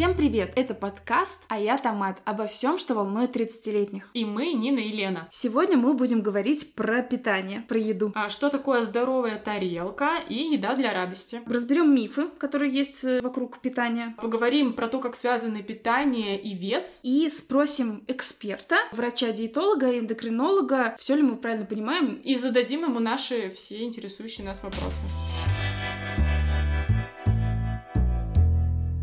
[0.00, 0.52] Всем привет!
[0.56, 4.08] Это подкаст «А я Томат» обо всем, что волнует 30-летних.
[4.14, 5.28] И мы, Нина и Лена.
[5.30, 8.10] Сегодня мы будем говорить про питание, про еду.
[8.14, 11.42] А что такое здоровая тарелка и еда для радости?
[11.44, 14.14] Разберем мифы, которые есть э, вокруг питания.
[14.22, 17.00] Поговорим про то, как связаны питание и вес.
[17.02, 22.14] И спросим эксперта, врача-диетолога, эндокринолога, все ли мы правильно понимаем.
[22.24, 25.04] И зададим ему наши все интересующие нас вопросы.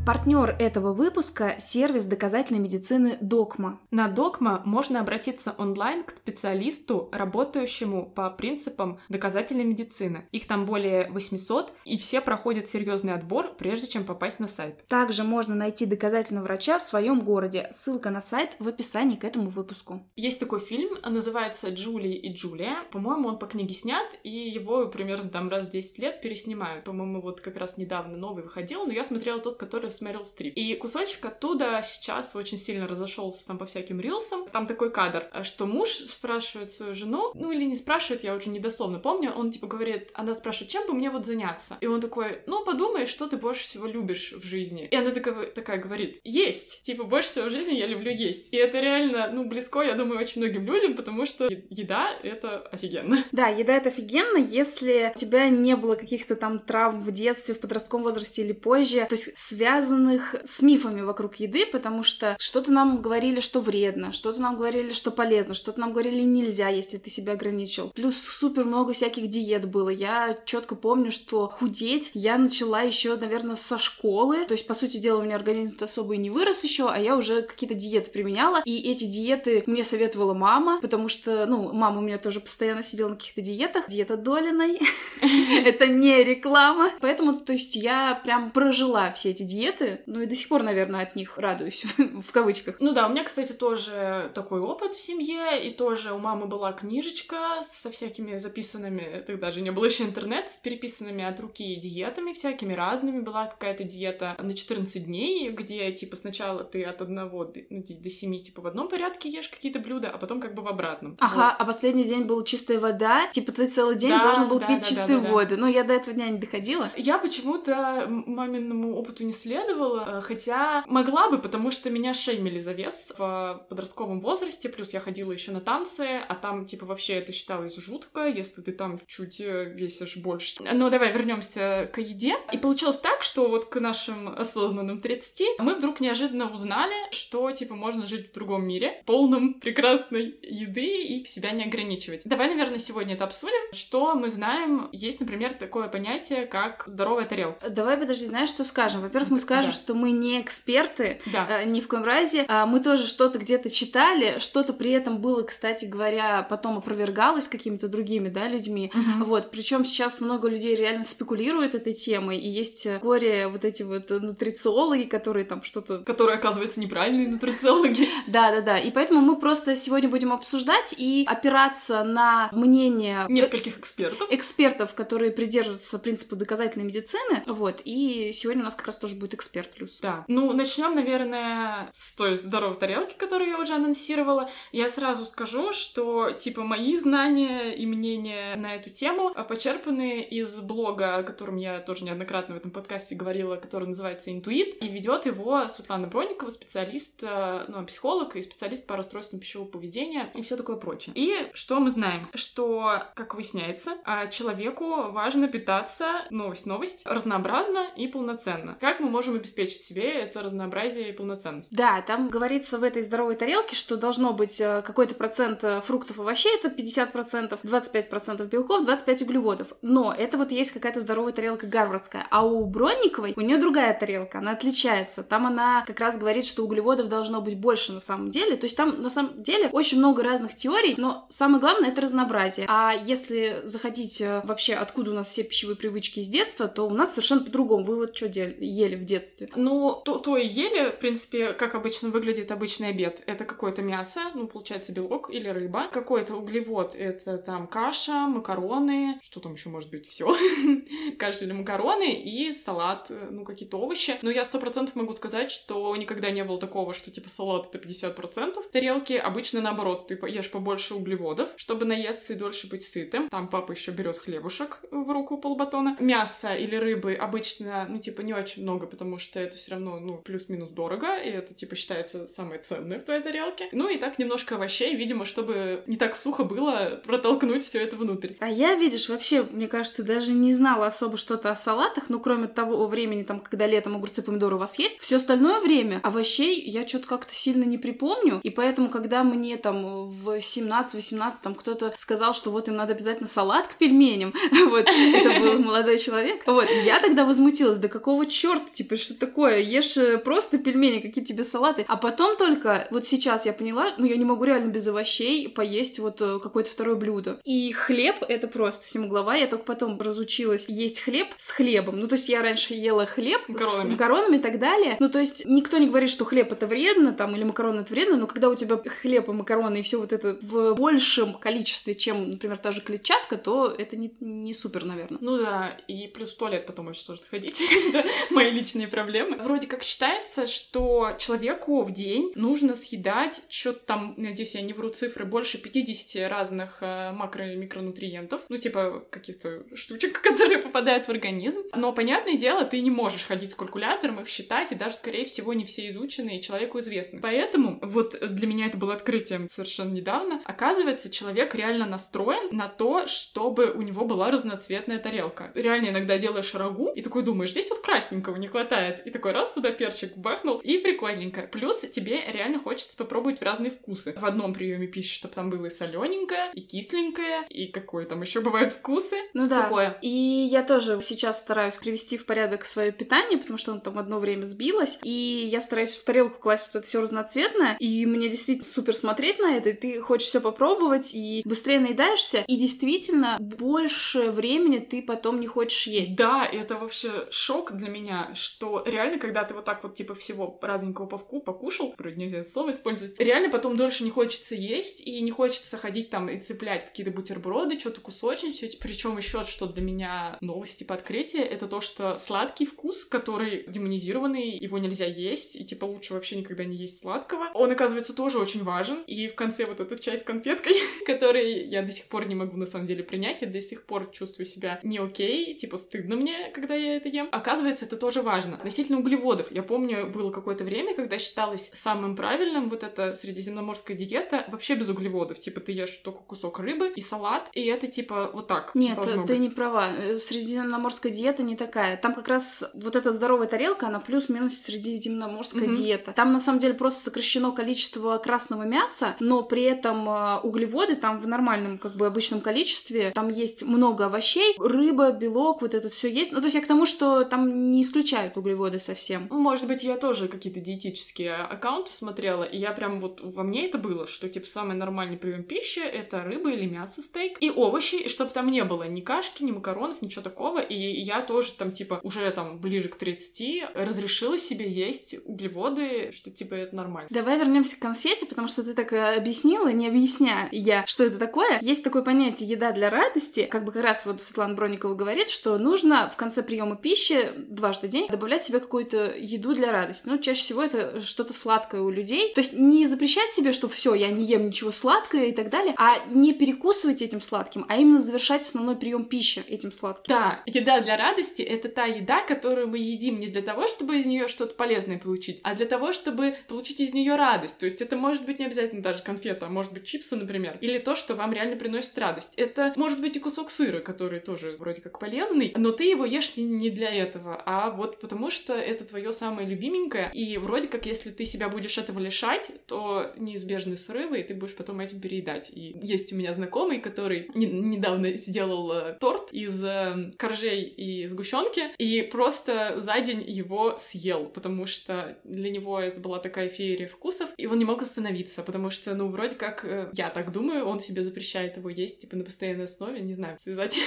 [0.07, 3.81] Партнер этого выпуска– сервис доказательной медицины Докма.
[3.91, 10.25] На Докма можно обратиться онлайн к специалисту, работающему по принципам доказательной медицины.
[10.31, 14.87] Их там более 800, и все проходят серьезный отбор, прежде чем попасть на сайт.
[14.87, 17.67] Также можно найти доказательного врача в своем городе.
[17.73, 20.03] Ссылка на сайт в описании к этому выпуску.
[20.15, 22.77] Есть такой фильм, называется «Джули и Джулия».
[22.93, 26.85] По-моему, он по книге снят, и его примерно там раз в 10 лет переснимают.
[26.85, 30.53] По-моему, вот как раз недавно новый выходил, но я смотрела тот, который с Мэрил Стрип.
[30.55, 34.47] И кусочек оттуда сейчас очень сильно разошелся там по всяким рилсам.
[34.49, 38.99] Там такой кадр, что муж спрашивает свою жену, ну или не спрашивает, я уже недословно
[38.99, 41.77] помню, он типа говорит, она спрашивает, чем бы мне вот заняться?
[41.81, 44.87] И он такой, ну подумай, что ты больше всего любишь в жизни.
[44.89, 46.83] И она такая, такая говорит, есть.
[46.83, 48.47] Типа больше всего в жизни я люблю есть.
[48.51, 53.23] И это реально, ну, близко, я думаю, очень многим людям, потому что еда— это офигенно.
[53.31, 57.59] Да, еда— это офигенно, если у тебя не было каких-то там травм в детстве, в
[57.59, 62.71] подростковом возрасте или позже, то есть связано связанных с мифами вокруг еды, потому что что-то
[62.71, 67.09] нам говорили, что вредно, что-то нам говорили, что полезно, что-то нам говорили нельзя, если ты
[67.09, 67.91] себя ограничил.
[67.95, 69.89] Плюс супер много всяких диет было.
[69.89, 74.45] Я четко помню, что худеть я начала еще, наверное, со школы.
[74.45, 77.15] То есть, по сути дела, у меня организм особо и не вырос еще, а я
[77.15, 78.61] уже какие-то диеты применяла.
[78.65, 83.09] И эти диеты мне советовала мама, потому что, ну, мама у меня тоже постоянно сидела
[83.09, 83.87] на каких-то диетах.
[83.87, 84.79] Диета Долиной.
[85.65, 86.91] Это не реклама.
[86.99, 90.63] Поэтому, то есть, я прям прожила все эти диеты, диеты, ну и до сих пор,
[90.63, 92.77] наверное, от них радуюсь, в кавычках.
[92.79, 96.73] Ну да, у меня, кстати, тоже такой опыт в семье, и тоже у мамы была
[96.73, 102.33] книжечка со всякими записанными, тогда же не было еще интернета, с переписанными от руки диетами
[102.33, 103.21] всякими разными.
[103.21, 108.09] Была какая-то диета на 14 дней, где, типа, сначала ты от одного до, ну, до
[108.09, 111.17] 7, типа, в одном порядке ешь какие-то блюда, а потом как бы в обратном.
[111.19, 111.55] Ага, вот.
[111.59, 114.79] а последний день был чистая вода, типа, ты целый день да, должен был да, пить
[114.79, 115.55] да, чистые да, да, воды.
[115.55, 115.61] Да.
[115.61, 116.91] Но я до этого дня не доходила.
[116.97, 122.59] Я почему-то маминому опыту не следую, следовало, э, хотя могла бы, потому что меня шеймили
[122.59, 127.13] за вес в подростковом возрасте, плюс я ходила еще на танцы, а там, типа, вообще
[127.13, 130.55] это считалось жутко, если ты там чуть э, весишь больше.
[130.59, 132.35] Но давай вернемся к еде.
[132.51, 137.75] И получилось так, что вот к нашим осознанным 30 мы вдруг неожиданно узнали, что, типа,
[137.75, 142.21] можно жить в другом мире, полном прекрасной еды и себя не ограничивать.
[142.25, 143.73] Давай, наверное, сегодня это обсудим.
[143.73, 144.89] Что мы знаем?
[144.91, 147.69] Есть, например, такое понятие, как здоровая тарелка.
[147.69, 149.01] Давай, подожди, знаешь, что скажем?
[149.01, 149.73] Во-первых, мы скажу, да.
[149.73, 151.61] что мы не эксперты, да.
[151.61, 152.45] э, ни в коем разе.
[152.47, 157.87] А мы тоже что-то где-то читали, что-то при этом было, кстати говоря, потом опровергалось какими-то
[157.87, 158.91] другими, да, людьми.
[158.93, 159.25] Угу.
[159.25, 164.09] Вот, причем сейчас много людей реально спекулируют этой темой, и есть горе вот эти вот
[164.09, 165.99] нутрициологи, которые там что-то...
[165.99, 168.07] Которые, оказывается, неправильные нутрициологи.
[168.27, 173.25] Да-да-да, и поэтому мы просто сегодня будем обсуждать и опираться на мнение...
[173.29, 174.27] Нескольких экспертов.
[174.29, 179.36] Экспертов, которые придерживаются принципа доказательной медицины, вот, и сегодня у нас как раз тоже будет
[179.37, 179.99] эксперт плюс.
[180.01, 180.25] Да.
[180.27, 184.49] Ну, начнем, наверное, с той здоровой тарелки, которую я уже анонсировала.
[184.71, 191.17] Я сразу скажу, что, типа, мои знания и мнения на эту тему почерпаны из блога,
[191.17, 195.67] о котором я тоже неоднократно в этом подкасте говорила, который называется «Интуит», и ведет его
[195.67, 200.77] Светлана Бронникова, специалист, э, ну, психолог и специалист по расстройствам пищевого поведения и все такое
[200.77, 201.13] прочее.
[201.15, 202.27] И что мы знаем?
[202.33, 208.77] Что, как выясняется, а, человеку важно питаться, новость-новость, разнообразно и полноценно.
[208.79, 211.69] Как мы можем обеспечить себе это разнообразие и полноценность.
[211.71, 216.17] Да, там говорится в этой здоровой тарелке, что должно быть э, какой-то процент э, фруктов
[216.17, 219.73] и овощей, это 50%, 25% белков, 25 углеводов.
[219.81, 222.27] Но это вот есть какая-то здоровая тарелка гарвардская.
[222.29, 225.23] А у Бронниковой, у нее другая тарелка, она отличается.
[225.23, 228.55] Там она как раз говорит, что углеводов должно быть больше на самом деле.
[228.55, 232.65] То есть там на самом деле очень много разных теорий, но самое главное это разнообразие.
[232.69, 236.91] А если захотите э, вообще, откуда у нас все пищевые привычки из детства, то у
[236.91, 237.83] нас совершенно по-другому.
[237.83, 239.16] Вы вот что ели в детстве?
[239.17, 239.49] Детстве.
[239.55, 243.23] Ну, то, то и ели, в принципе, как обычно выглядит обычный обед.
[243.25, 245.87] Это какое-то мясо, ну, получается, белок или рыба.
[245.91, 250.35] Какой-то углевод— это там каша, макароны, что там еще может быть, все.
[251.17, 254.17] каша или макароны и салат, ну, какие-то овощи.
[254.21, 257.85] Но я сто процентов могу сказать, что никогда не было такого, что, типа, салат— это
[257.85, 259.13] 50% тарелки.
[259.13, 263.29] Обычно, наоборот, ты ешь побольше углеводов, чтобы наесться и дольше быть сытым.
[263.29, 265.97] Там папа еще берет хлебушек в руку полбатона.
[265.99, 269.99] Мясо или рыбы обычно, ну, типа, не очень много, потому потому что это все равно,
[269.99, 273.69] ну, плюс-минус дорого, и это, типа, считается самое ценное в твоей тарелке.
[273.71, 278.33] Ну и так немножко овощей, видимо, чтобы не так сухо было протолкнуть все это внутрь.
[278.39, 282.49] А я, видишь, вообще, мне кажется, даже не знала особо что-то о салатах, ну, кроме
[282.49, 284.99] того времени, там, когда летом огурцы, помидоры у вас есть.
[284.99, 290.09] Все остальное время овощей я что-то как-то сильно не припомню, и поэтому, когда мне там
[290.09, 294.33] в 17-18 там кто-то сказал, что вот им надо обязательно салат к пельменям,
[294.65, 299.59] вот, это был молодой человек, вот, я тогда возмутилась, да какого черта, типа, что такое,
[299.59, 304.05] ешь э, просто пельмени, какие тебе салаты, а потом только, вот сейчас я поняла, ну,
[304.05, 307.39] я не могу реально без овощей поесть вот э, какое-то второе блюдо.
[307.43, 312.07] И хлеб— это просто всему глава, я только потом разучилась есть хлеб с хлебом, ну,
[312.07, 313.87] то есть я раньше ела хлеб Макаронами.
[313.87, 317.13] с макаронами и так далее, ну, то есть никто не говорит, что хлеб это вредно,
[317.13, 320.13] там, или макароны это вредно, но когда у тебя хлеб и макароны и все вот
[320.13, 325.19] это в большем количестве, чем, например, та же клетчатка, то это не, не супер, наверное.
[325.21, 327.61] Ну да, и плюс в туалет потом очень сложно ходить.
[328.29, 329.37] Мои личные проблемы.
[329.37, 334.89] Вроде как считается, что человеку в день нужно съедать что-то там, надеюсь, я не вру
[334.89, 338.41] цифры, больше 50 разных э, макро- и микронутриентов.
[338.49, 341.61] Ну, типа каких-то штучек, которые попадают в организм.
[341.75, 345.53] Но, понятное дело, ты не можешь ходить с калькулятором, их считать, и даже, скорее всего,
[345.53, 347.19] не все изучены и человеку известны.
[347.21, 350.41] Поэтому вот для меня это было открытием совершенно недавно.
[350.45, 355.51] Оказывается, человек реально настроен на то, чтобы у него была разноцветная тарелка.
[355.55, 358.76] Реально иногда делаешь рагу и такой думаешь, здесь вот красненького не хватает.
[359.05, 361.43] И такой раз туда перчик бахнул, и прикольненько.
[361.43, 364.13] Плюс тебе реально хочется попробовать в разные вкусы.
[364.17, 368.41] В одном приеме пищи, чтобы там было и солененькое, и кисленькое, и какое там еще
[368.41, 369.17] бывают вкусы.
[369.33, 369.63] Ну да.
[369.63, 369.97] Такое.
[370.01, 374.19] И я тоже сейчас стараюсь привести в порядок свое питание, потому что оно там одно
[374.19, 374.99] время сбилось.
[375.03, 377.75] И я стараюсь в тарелку класть вот это все разноцветное.
[377.79, 379.69] И мне действительно супер смотреть на это.
[379.69, 382.43] И ты хочешь все попробовать, и быстрее наедаешься.
[382.47, 386.17] И действительно, больше времени ты потом не хочешь есть.
[386.17, 390.57] Да, это вообще шок для меня, что реально, когда ты вот так вот типа всего
[390.61, 395.01] разненького по вку покушал, вроде нельзя это слово использовать, реально потом дольше не хочется есть,
[395.01, 398.79] и не хочется ходить там и цеплять какие-то бутерброды, что-то кусочничать.
[398.79, 404.57] Причем еще что для меня новость типа открытие, это то, что сладкий вкус, который демонизированный,
[404.57, 408.63] его нельзя есть, и типа лучше вообще никогда не есть сладкого, он, оказывается, тоже очень
[408.63, 409.03] важен.
[409.07, 410.73] И в конце вот эта часть конфеткой,
[411.05, 414.09] который я до сих пор не могу на самом деле принять, я до сих пор
[414.11, 417.29] чувствую себя не окей, типа стыдно мне, когда я это ем.
[417.31, 418.46] Оказывается, это тоже важно.
[418.55, 419.51] Относительно углеводов.
[419.51, 424.89] Я помню, было какое-то время, когда считалось самым правильным вот эта средиземноморская диета вообще без
[424.89, 425.39] углеводов.
[425.39, 429.17] Типа ты ешь только кусок рыбы и салат, и это типа вот так Нет, ты
[429.17, 429.39] быть.
[429.39, 429.89] не права.
[429.97, 431.97] Э, Средиземноморская диета не такая.
[431.97, 435.77] Там как раз вот эта здоровая тарелка, она плюс-минус средиземноморская Мгм.
[435.77, 436.11] диета.
[436.13, 441.19] Там на самом деле просто сокращено количество красного мяса, но при этом э, углеводы там
[441.19, 443.11] в нормальном, как бы обычном количестве.
[443.11, 446.31] Там есть много овощей, рыба, белок, вот это все есть.
[446.31, 449.27] Ну, то есть я к тому, что там не исключают углеводы совсем.
[449.29, 453.77] Может быть, я тоже какие-то диетические аккаунты смотрела, и я прям вот во мне это
[453.77, 458.09] было, что типа самый нормальный прием пищи это рыба или мясо, стейк и овощи, и
[458.09, 460.59] чтобы там не было ни кашки, ни макаронов, ничего такого.
[460.59, 466.29] И я тоже там типа уже там ближе к 30 разрешила себе есть углеводы, что
[466.31, 467.07] типа это нормально.
[467.11, 471.17] Давай вернемся к конфете, потому что ты так э, объяснила, не объясняя я, что это
[471.17, 471.59] такое.
[471.61, 473.47] Есть такое понятие еда для радости.
[473.49, 477.87] Как бы как раз вот Светлана Бронникова говорит, что нужно в конце приема пищи дважды
[477.87, 480.07] в день добавлять себе какую-то еду для радости.
[480.07, 482.33] Ну, чаще всего это что-то сладкое у людей.
[482.33, 485.73] То есть не запрещать себе, что все, я не ем ничего сладкое и так далее,
[485.77, 490.13] а не перекусывать этим сладким, а именно завершать основной прием пищи этим сладким.
[490.13, 494.05] Да, еда для радости— это та еда, которую мы едим не для того, чтобы из
[494.05, 497.57] нее что-то полезное получить, а для того, чтобы получить из нее радость.
[497.57, 500.79] То есть это может быть не обязательно даже конфета, а может быть чипсы, например, или
[500.79, 502.33] то, что вам реально приносит радость.
[502.35, 506.33] Это может быть и кусок сыра, который тоже вроде как полезный, но ты его ешь
[506.35, 511.11] не для этого, а вот потому что это твое самое любименькое, и вроде как если
[511.11, 515.49] ты себя будешь этого лишать, то неизбежны срывы, и ты будешь потом этим переедать.
[515.53, 521.07] И есть у меня знакомый, который не- недавно сделал э, торт из э, коржей и
[521.07, 526.87] сгущенки, и просто за день его съел, потому что для него это была такая феерия
[526.87, 530.65] вкусов, и он не мог остановиться, потому что, ну, вроде как, э, я так думаю,
[530.65, 533.77] он себе запрещает его есть, типа, на постоянной основе, не знаю, связать.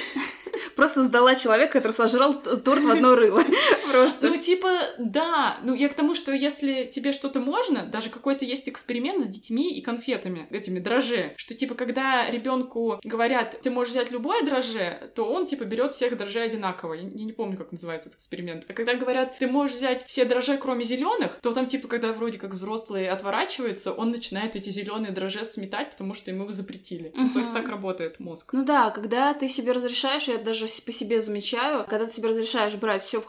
[0.76, 3.42] Просто сдала человека, который сожрал торт в одно рыло.
[3.90, 4.28] Просто.
[4.28, 5.58] Ну, типа, да.
[5.62, 9.72] Ну, я к тому, что если тебе что-то можно, даже какой-то есть эксперимент с детьми
[9.76, 15.24] и конфетами, этими дрожже, что, типа, когда ребенку говорят, ты можешь взять любое дрожже, то
[15.24, 16.94] он, типа, берет всех дрожжей одинаково.
[16.94, 18.64] Я не помню, как называется этот эксперимент.
[18.68, 22.38] А когда говорят, ты можешь взять все дрожжи, кроме зеленых, то там, типа, когда вроде
[22.38, 27.12] как взрослые отворачиваются, он начинает эти зеленые дрожжи сметать, потому что ему запретили.
[27.14, 28.52] Ну, то есть так работает мозг.
[28.52, 32.74] Ну да, когда ты себе разрешаешь, я даже по себе замечаю, когда ты себе разрешаешь
[32.74, 33.26] брать все в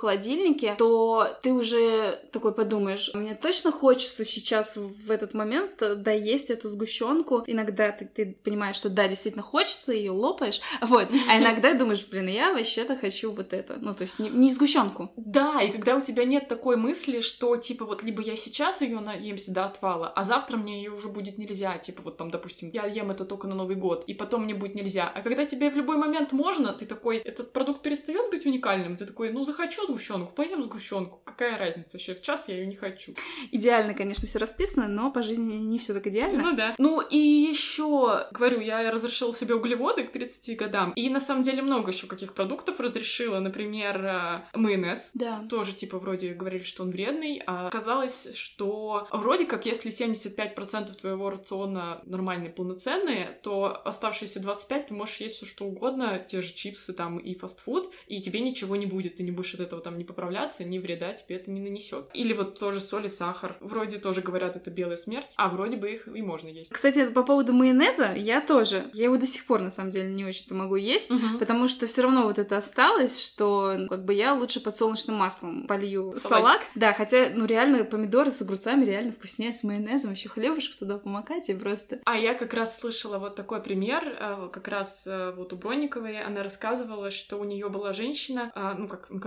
[0.51, 6.70] холодильнике, то ты уже такой подумаешь, мне точно хочется сейчас в этот момент доесть эту
[6.70, 7.43] сгущенку.
[7.48, 12.27] Иногда ты, ты понимаешь, что да, действительно хочется, ее лопаешь, вот, а иногда думаешь, блин,
[12.27, 15.12] я вообще-то хочу вот это, ну, то есть не, не сгущенку.
[15.15, 19.00] Да, и когда у тебя нет такой мысли, что, типа, вот, либо я сейчас ее
[19.00, 22.86] наемся до отвала, а завтра мне ее уже будет нельзя, типа, вот там, допустим, я
[22.86, 25.12] ем это только на Новый год, и потом мне будет нельзя.
[25.13, 29.05] А когда тебе в любой момент можно, ты такой, этот продукт перестает быть уникальным, ты
[29.05, 33.13] такой, ну, захочу сгущенку, поем сгущенку, какая разница вообще, в час я ее не хочу.
[33.51, 36.41] Идеально, конечно, все расписано, но по жизни не все так идеально.
[36.41, 36.74] Ну да.
[36.79, 41.62] Ну и еще, говорю, я разрешила себе углеводы к 30 годам, и на самом деле
[41.62, 45.12] много еще каких продуктов разрешила, например, э, майонез.
[45.13, 45.45] Да.
[45.48, 51.29] Тоже, типа, вроде говорили, что он вредный, а оказалось, что вроде как, если 75% твоего
[51.29, 56.93] рациона нормальные, полноценные, то оставшиеся 25 ты можешь есть все что угодно, те же чипсы
[56.93, 60.03] там и фастфуд, и тебе ничего не будет, ты не будешь от этого там не
[60.03, 60.30] поправляться,
[60.63, 62.09] ни вреда тебе это не нанесет.
[62.13, 63.57] Или вот тоже соль и сахар.
[63.59, 66.71] Вроде тоже говорят, это белая смерть, а вроде бы их и можно есть.
[66.71, 70.25] Кстати, по поводу майонеза, я тоже, я его до сих пор на самом деле не
[70.25, 71.39] очень-то могу есть, Мгм.
[71.39, 75.67] потому что все равно вот это осталось, что ну, как бы я лучше подсолнечным маслом
[75.67, 76.21] полью Салатик.
[76.21, 76.61] салат.
[76.75, 81.50] Да, хотя, ну реально помидоры с огурцами реально вкуснее с майонезом, еще хлебушек туда помакать
[81.50, 82.00] и просто.
[82.05, 86.21] А я как раз слышала вот такой пример, э, как раз э, вот у Бронниковой,
[86.21, 89.19] она рассказывала, что у нее была женщина, а, ну, как на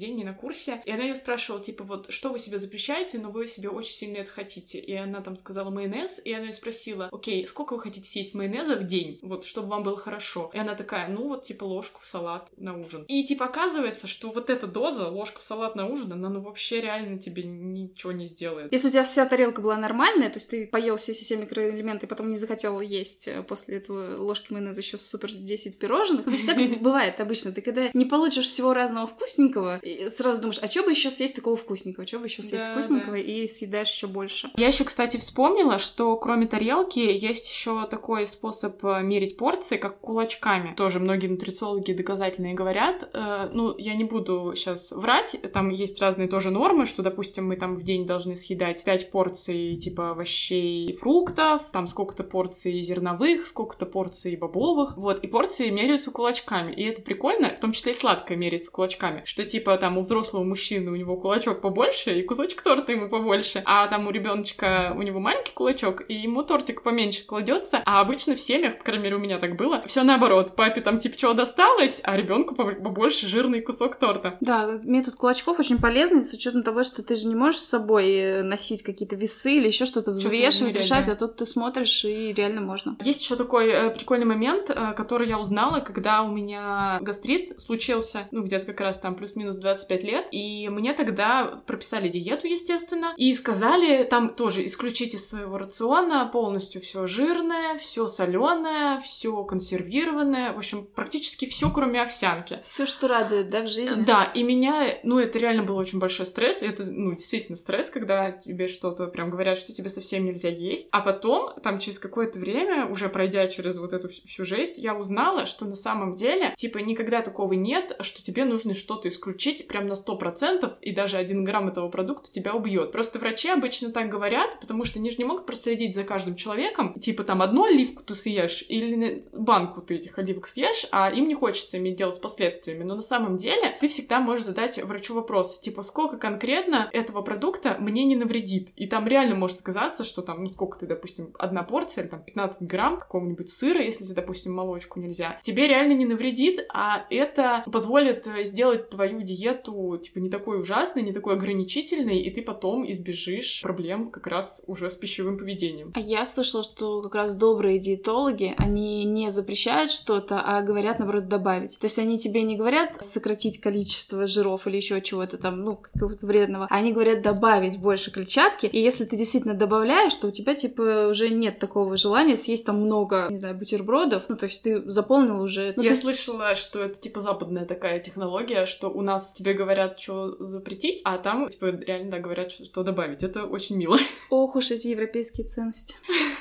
[0.00, 3.30] на ведении, на курсе, и она ее спрашивала, типа, вот, что вы себе запрещаете, но
[3.30, 4.78] вы себе очень сильно это хотите.
[4.78, 8.76] И она там сказала майонез, и она ее спросила, окей, сколько вы хотите съесть майонеза
[8.76, 10.50] в день, вот, чтобы вам было хорошо?
[10.54, 13.04] И она такая, ну, вот, типа, ложку в салат на ужин.
[13.08, 16.80] И, типа, оказывается, что вот эта доза, ложка в салат на ужин, она, ну, вообще
[16.80, 18.72] реально тебе ничего не сделает.
[18.72, 22.08] Если у тебя вся тарелка была нормальная, то есть ты поел все все микроэлементы, и
[22.08, 26.24] потом не захотел есть э, после этого ложки майонеза еще супер 10 пирожных.
[26.24, 30.68] То есть как бывает обычно, ты когда не получишь всего разного вкусненького, сразу думаешь, а
[30.68, 34.06] что бы еще съесть такого вкусненького, что бы еще съесть Да, вкусненького, и съедаешь еще
[34.06, 34.50] больше.
[34.56, 40.00] Я еще, кстати, вспомнила, что кроме тарелки есть еще такой способ э, мерить порции, как
[40.00, 40.74] кулачками.
[40.74, 43.08] Тоже многие нутрициологи доказательные говорят.
[43.12, 47.56] Э, ну, я не буду сейчас врать, там есть разные тоже нормы, что, допустим, мы
[47.56, 53.46] там в день должны съедать 5 порций типа овощей и фруктов, там сколько-то порций зерновых,
[53.46, 57.94] сколько-то порций бобовых, вот, и порции меряются кулачками, и это прикольно, в том числе и
[57.94, 62.62] сладкое меряется кулачками, что типа там у взрослого мужчины у него кулачок побольше, и кусочек
[62.62, 67.26] торта ему побольше, а там у ребеночка у него маленький кулачок, и ему тортик поменьше
[67.26, 70.80] кладется, а обычно в семьях, по крайней мере, у меня так было, все наоборот, папе
[70.80, 74.36] там типа чего досталось, а ребенку побольше жирный кусок торта.
[74.40, 78.10] Да, метод кулачков очень полезный, с учетом того, что ты же не можешь с собой
[78.12, 82.32] э, носить какие-то весы или еще что-то взвешивать, измерять, решать, а тут ты смотришь, и
[82.32, 82.96] реально можно.
[83.02, 88.28] Есть еще такой э, прикольный момент, э, который я узнала, когда у меня гастрит случился,
[88.30, 93.34] ну, где-то как раз там плюс-минус 25 лет, и мне тогда прописали диету, естественно, и
[93.34, 100.58] сказали, там тоже исключите из своего рациона полностью все жирное, все соленое, все консервированное, в
[100.58, 102.60] общем, практически все, кроме овсянки.
[102.62, 104.02] Все, что радует, да, в жизни.
[104.02, 108.32] Да, и меня, ну, это реально был очень большой стресс, это, ну, действительно стресс, когда
[108.32, 112.86] тебе что-то прям говорят, что тебе совсем нельзя есть, а потом, там, через какое-то время,
[112.86, 117.22] уже пройдя через вот эту всю жесть, я узнала, что на самом деле, типа, никогда
[117.22, 121.88] такого нет, что тебе нужно что-то исключить прям на 100%, и даже один грамм этого
[121.88, 122.92] продукта тебя убьет.
[122.92, 126.98] Просто врачи обычно так говорят, потому что они же не могут проследить за каждым человеком,
[127.00, 131.34] типа, там, одну оливку ты съешь, или банку ты этих оливок съешь, а им не
[131.34, 132.84] хочется иметь дело с последствиями.
[132.84, 137.76] Но на самом деле ты всегда можешь задать врачу вопрос, типа, сколько конкретно этого продукта
[137.78, 138.70] мне не навредит.
[138.76, 142.22] И там реально может оказаться, что там, ну, сколько ты, допустим, одна порция, или там
[142.22, 147.64] 15 грамм какого-нибудь сыра, если тебе, допустим, молочку нельзя, тебе реально не навредит, а это
[147.70, 152.90] позволит э, сделать твою диету, типа, не такой ужасной, не такой ограничительной, и ты потом
[152.90, 155.92] избежишь проблем как раз уже с пищевым поведением.
[155.94, 161.28] А я слышала, что как раз добрые диетологи, они не запрещают что-то, а говорят, наоборот,
[161.28, 161.78] добавить.
[161.78, 166.26] То есть они тебе не говорят сократить количество жиров или еще чего-то там, ну, какого-то
[166.26, 170.54] вредного, а они говорят добавить больше клетчатки, и если ты действительно добавляешь, то у тебя,
[170.54, 174.82] типа, уже нет такого желания съесть там много, не знаю, бутербродов, ну, то есть ты
[174.90, 175.72] заполнил уже...
[175.76, 179.98] Ну, Я без- слышала, что это типа западная такая технология, что у нас тебе говорят,
[179.98, 183.22] что запретить, а там типа реально да, говорят, что, что добавить.
[183.22, 183.98] Это очень мило.
[184.30, 185.94] Ох уж эти европейские ценности.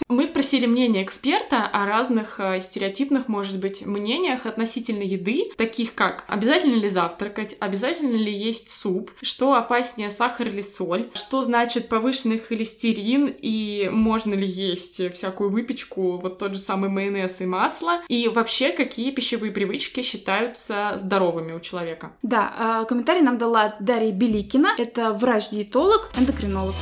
[0.10, 6.26] Мы спросили мнение эксперта о разных э, стереотипных, может быть, мнениях относительно еды, таких как
[6.28, 12.40] обязательно ли завтракать, обязательно ли есть суп, что опаснее сахар или соль, что значит повышенный
[12.40, 18.28] холестерин и можно ли есть всякую выпечку, вот тот же самый майонез и масло, и
[18.28, 22.14] вообще какие пищевые привычки считаются здоровыми у человека.
[22.24, 26.74] Да, э, комментарий нам дала Дарья Беликина, это врач-диетолог, эндокринолог.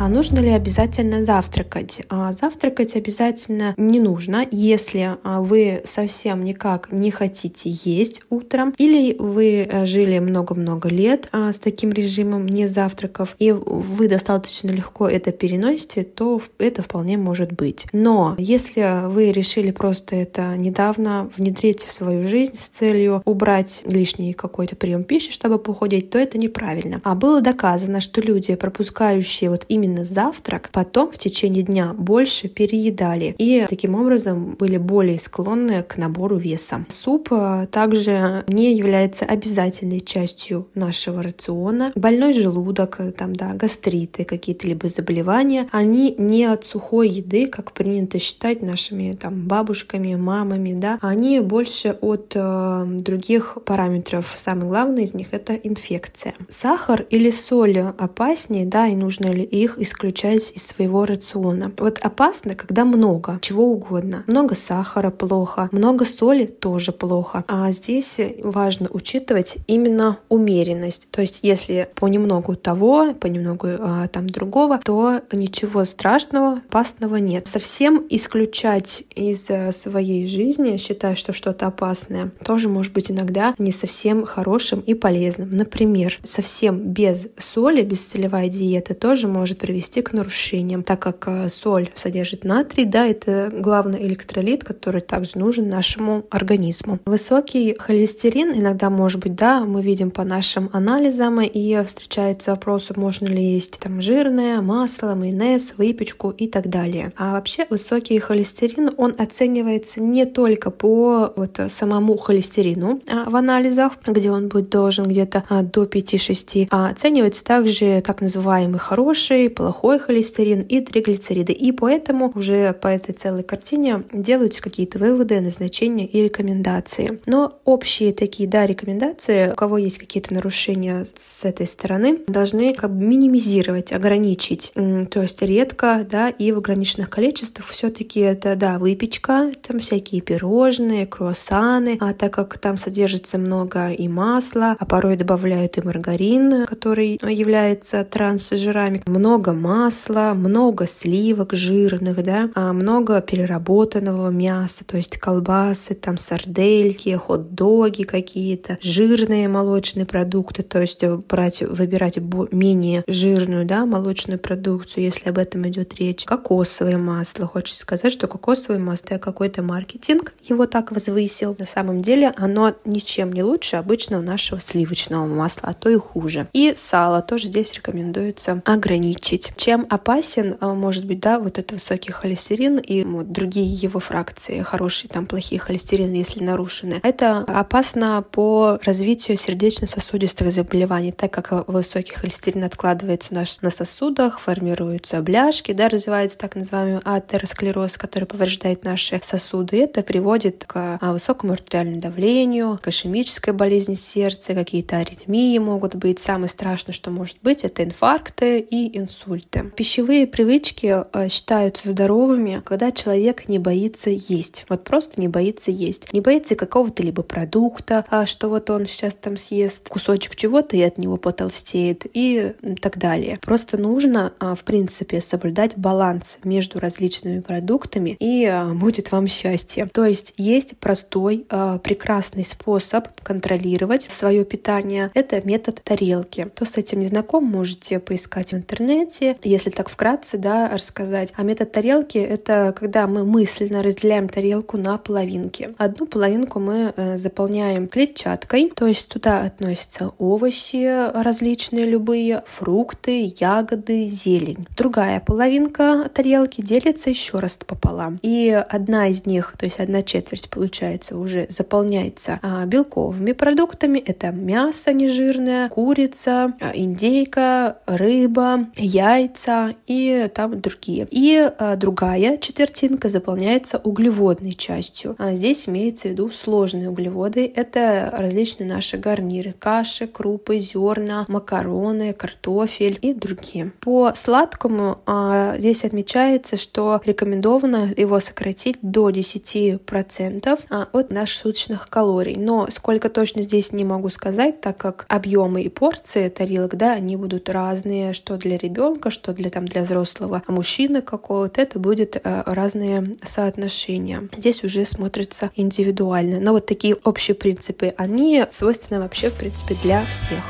[0.00, 2.02] А нужно ли обязательно завтракать?
[2.08, 9.14] А завтракать обязательно не нужно, если а, вы совсем никак не хотите есть утром, или
[9.16, 15.08] вы э, жили много-много лет а, с таким режимом не завтраков, и вы достаточно легко
[15.08, 17.86] это переносите, то это вполне может быть.
[17.92, 24.32] Но если вы решили просто это недавно внедрить в свою жизнь с целью убрать лишний
[24.32, 27.00] какой-то прием пищи, чтобы похудеть, то это неправильно.
[27.04, 32.48] А было доказано, что люди, пропускающие вот именно именно завтрак, потом в течение дня больше
[32.48, 36.86] переедали и таким образом были более склонны к набору веса.
[36.88, 41.92] Суп э, также не является обязательной частью нашего рациона.
[41.94, 47.72] Больной желудок, э, там, да, гастриты, какие-то либо заболевания, они не от сухой еды, как
[47.72, 54.32] принято считать нашими там бабушками, мамами, да, они больше от э, других параметров.
[54.36, 56.34] Самый главный из них это инфекция.
[56.48, 61.72] Сахар или соль опаснее, да, и нужно ли их исключать из своего рациона.
[61.78, 64.24] Вот опасно, когда много чего угодно.
[64.26, 67.44] Много сахара плохо, много соли тоже плохо.
[67.48, 71.08] А здесь важно учитывать именно умеренность.
[71.10, 77.46] То есть если понемногу того, понемногу а, там другого, то ничего страшного, опасного нет.
[77.46, 83.72] Совсем исключать из э, своей жизни, считая, что что-то опасное, тоже может быть иногда не
[83.72, 85.56] совсем хорошим и полезным.
[85.56, 91.88] Например, совсем без соли, бесцелевая диета тоже может привести к нарушениям, так как э, соль
[91.94, 96.98] содержит натрий, да, это главный электролит, который также нужен нашему организму.
[97.04, 103.26] Высокий холестерин иногда может быть, да, мы видим по нашим анализам, и встречается вопрос, можно
[103.26, 107.12] ли есть там жирное, масло, майонез, выпечку и так далее.
[107.16, 113.92] А вообще высокий холестерин, он оценивается не только по вот самому холестерину а в анализах,
[114.04, 119.98] где он будет должен где-то а, до 5-6, а оценивается также так называемый хороший, плохой
[119.98, 121.52] холестерин и триглицериды.
[121.52, 127.20] И поэтому уже по этой целой картине делаются какие-то выводы, назначения и рекомендации.
[127.26, 132.94] Но общие такие, да, рекомендации, у кого есть какие-то нарушения с этой стороны, должны как
[132.94, 134.72] бы минимизировать, ограничить.
[134.74, 141.06] То есть редко, да, и в ограниченных количествах все-таки это, да, выпечка, там всякие пирожные,
[141.06, 147.20] круассаны, а так как там содержится много и масла, а порой добавляют и маргарин, который
[147.22, 155.18] является трансжирами, много много масла, много сливок жирных, да, а много переработанного мяса, то есть
[155.18, 162.18] колбасы, там сардельки, хот-доги какие-то, жирные молочные продукты, то есть брать, выбирать
[162.52, 166.24] менее жирную, да, молочную продукцию, если об этом идет речь.
[166.24, 167.46] Кокосовое масло.
[167.46, 171.56] Хочется сказать, что кокосовое масло какой-то маркетинг его так возвысил.
[171.58, 176.46] На самом деле оно ничем не лучше обычного нашего сливочного масла, а то и хуже.
[176.52, 179.52] И сало тоже здесь рекомендуется ограничить быть.
[179.56, 184.60] Чем опасен э, может быть, да, вот этот высокий холестерин и вот другие его фракции,
[184.60, 187.00] хорошие там плохие холестерины, если нарушены.
[187.02, 194.38] Это опасно по развитию сердечно-сосудистых заболеваний, так как высокий холестерин откладывается у нас на сосудах,
[194.38, 199.82] формируются бляшки, да, развивается так называемый атеросклероз, который повреждает наши сосуды.
[199.82, 206.18] Это приводит к а, высокому артериальному давлению, к ишемической болезни сердца, какие-то аритмии могут быть.
[206.18, 209.70] Самое страшное, что может быть, это инфаркты и инсульт инсульты.
[209.76, 214.66] Пищевые привычки э, считаются здоровыми, когда человек не боится есть.
[214.68, 216.12] Вот просто не боится есть.
[216.12, 220.82] Не боится какого-то либо продукта, а что вот он сейчас там съест кусочек чего-то и
[220.82, 223.38] от него потолстеет и так далее.
[223.42, 229.88] Просто нужно, а, в принципе, соблюдать баланс между различными продуктами и а, будет вам счастье.
[229.92, 231.46] То есть есть простой,
[231.82, 235.10] прекрасный способ контролировать свое питание.
[235.14, 236.48] Это метод тарелки.
[236.54, 241.32] Кто с этим не знаком, можете поискать в интернете мероприятие, если так вкратце, да, рассказать.
[241.36, 245.74] А метод тарелки— это когда мы мысленно разделяем тарелку на половинки.
[245.78, 254.06] Одну половинку мы э, заполняем клетчаткой, то есть туда относятся овощи различные, любые, фрукты, ягоды,
[254.06, 254.66] зелень.
[254.76, 258.18] Другая половинка тарелки делится еще раз пополам.
[258.22, 263.98] И одна из них, то есть одна четверть, получается, уже заполняется а, белковыми продуктами.
[263.98, 271.06] Это мясо нежирное, курица, а, индейка, рыба, яйца, и там другие.
[271.10, 275.16] И а, другая четвертинка заполняется углеводной частью.
[275.18, 277.50] А здесь имеется в виду сложные углеводы.
[277.54, 283.72] Это различные наши гарниры, каши, крупы, зерна, макароны, картофель и другие.
[283.80, 291.88] По сладкому а, здесь отмечается, что рекомендовано его сократить до 10% а, от наших суточных
[291.88, 292.36] калорий.
[292.36, 297.16] Но сколько точно здесь не могу сказать, так как объемы и порции тарелок, да, они
[297.16, 302.16] будут разные, что для ребенка, что для там для взрослого а мужчины какого-то, это будет
[302.16, 304.28] э, разные соотношения.
[304.36, 306.40] Здесь уже смотрится индивидуально.
[306.40, 310.44] Но вот такие общие принципы, они свойственны вообще, в принципе, для всех.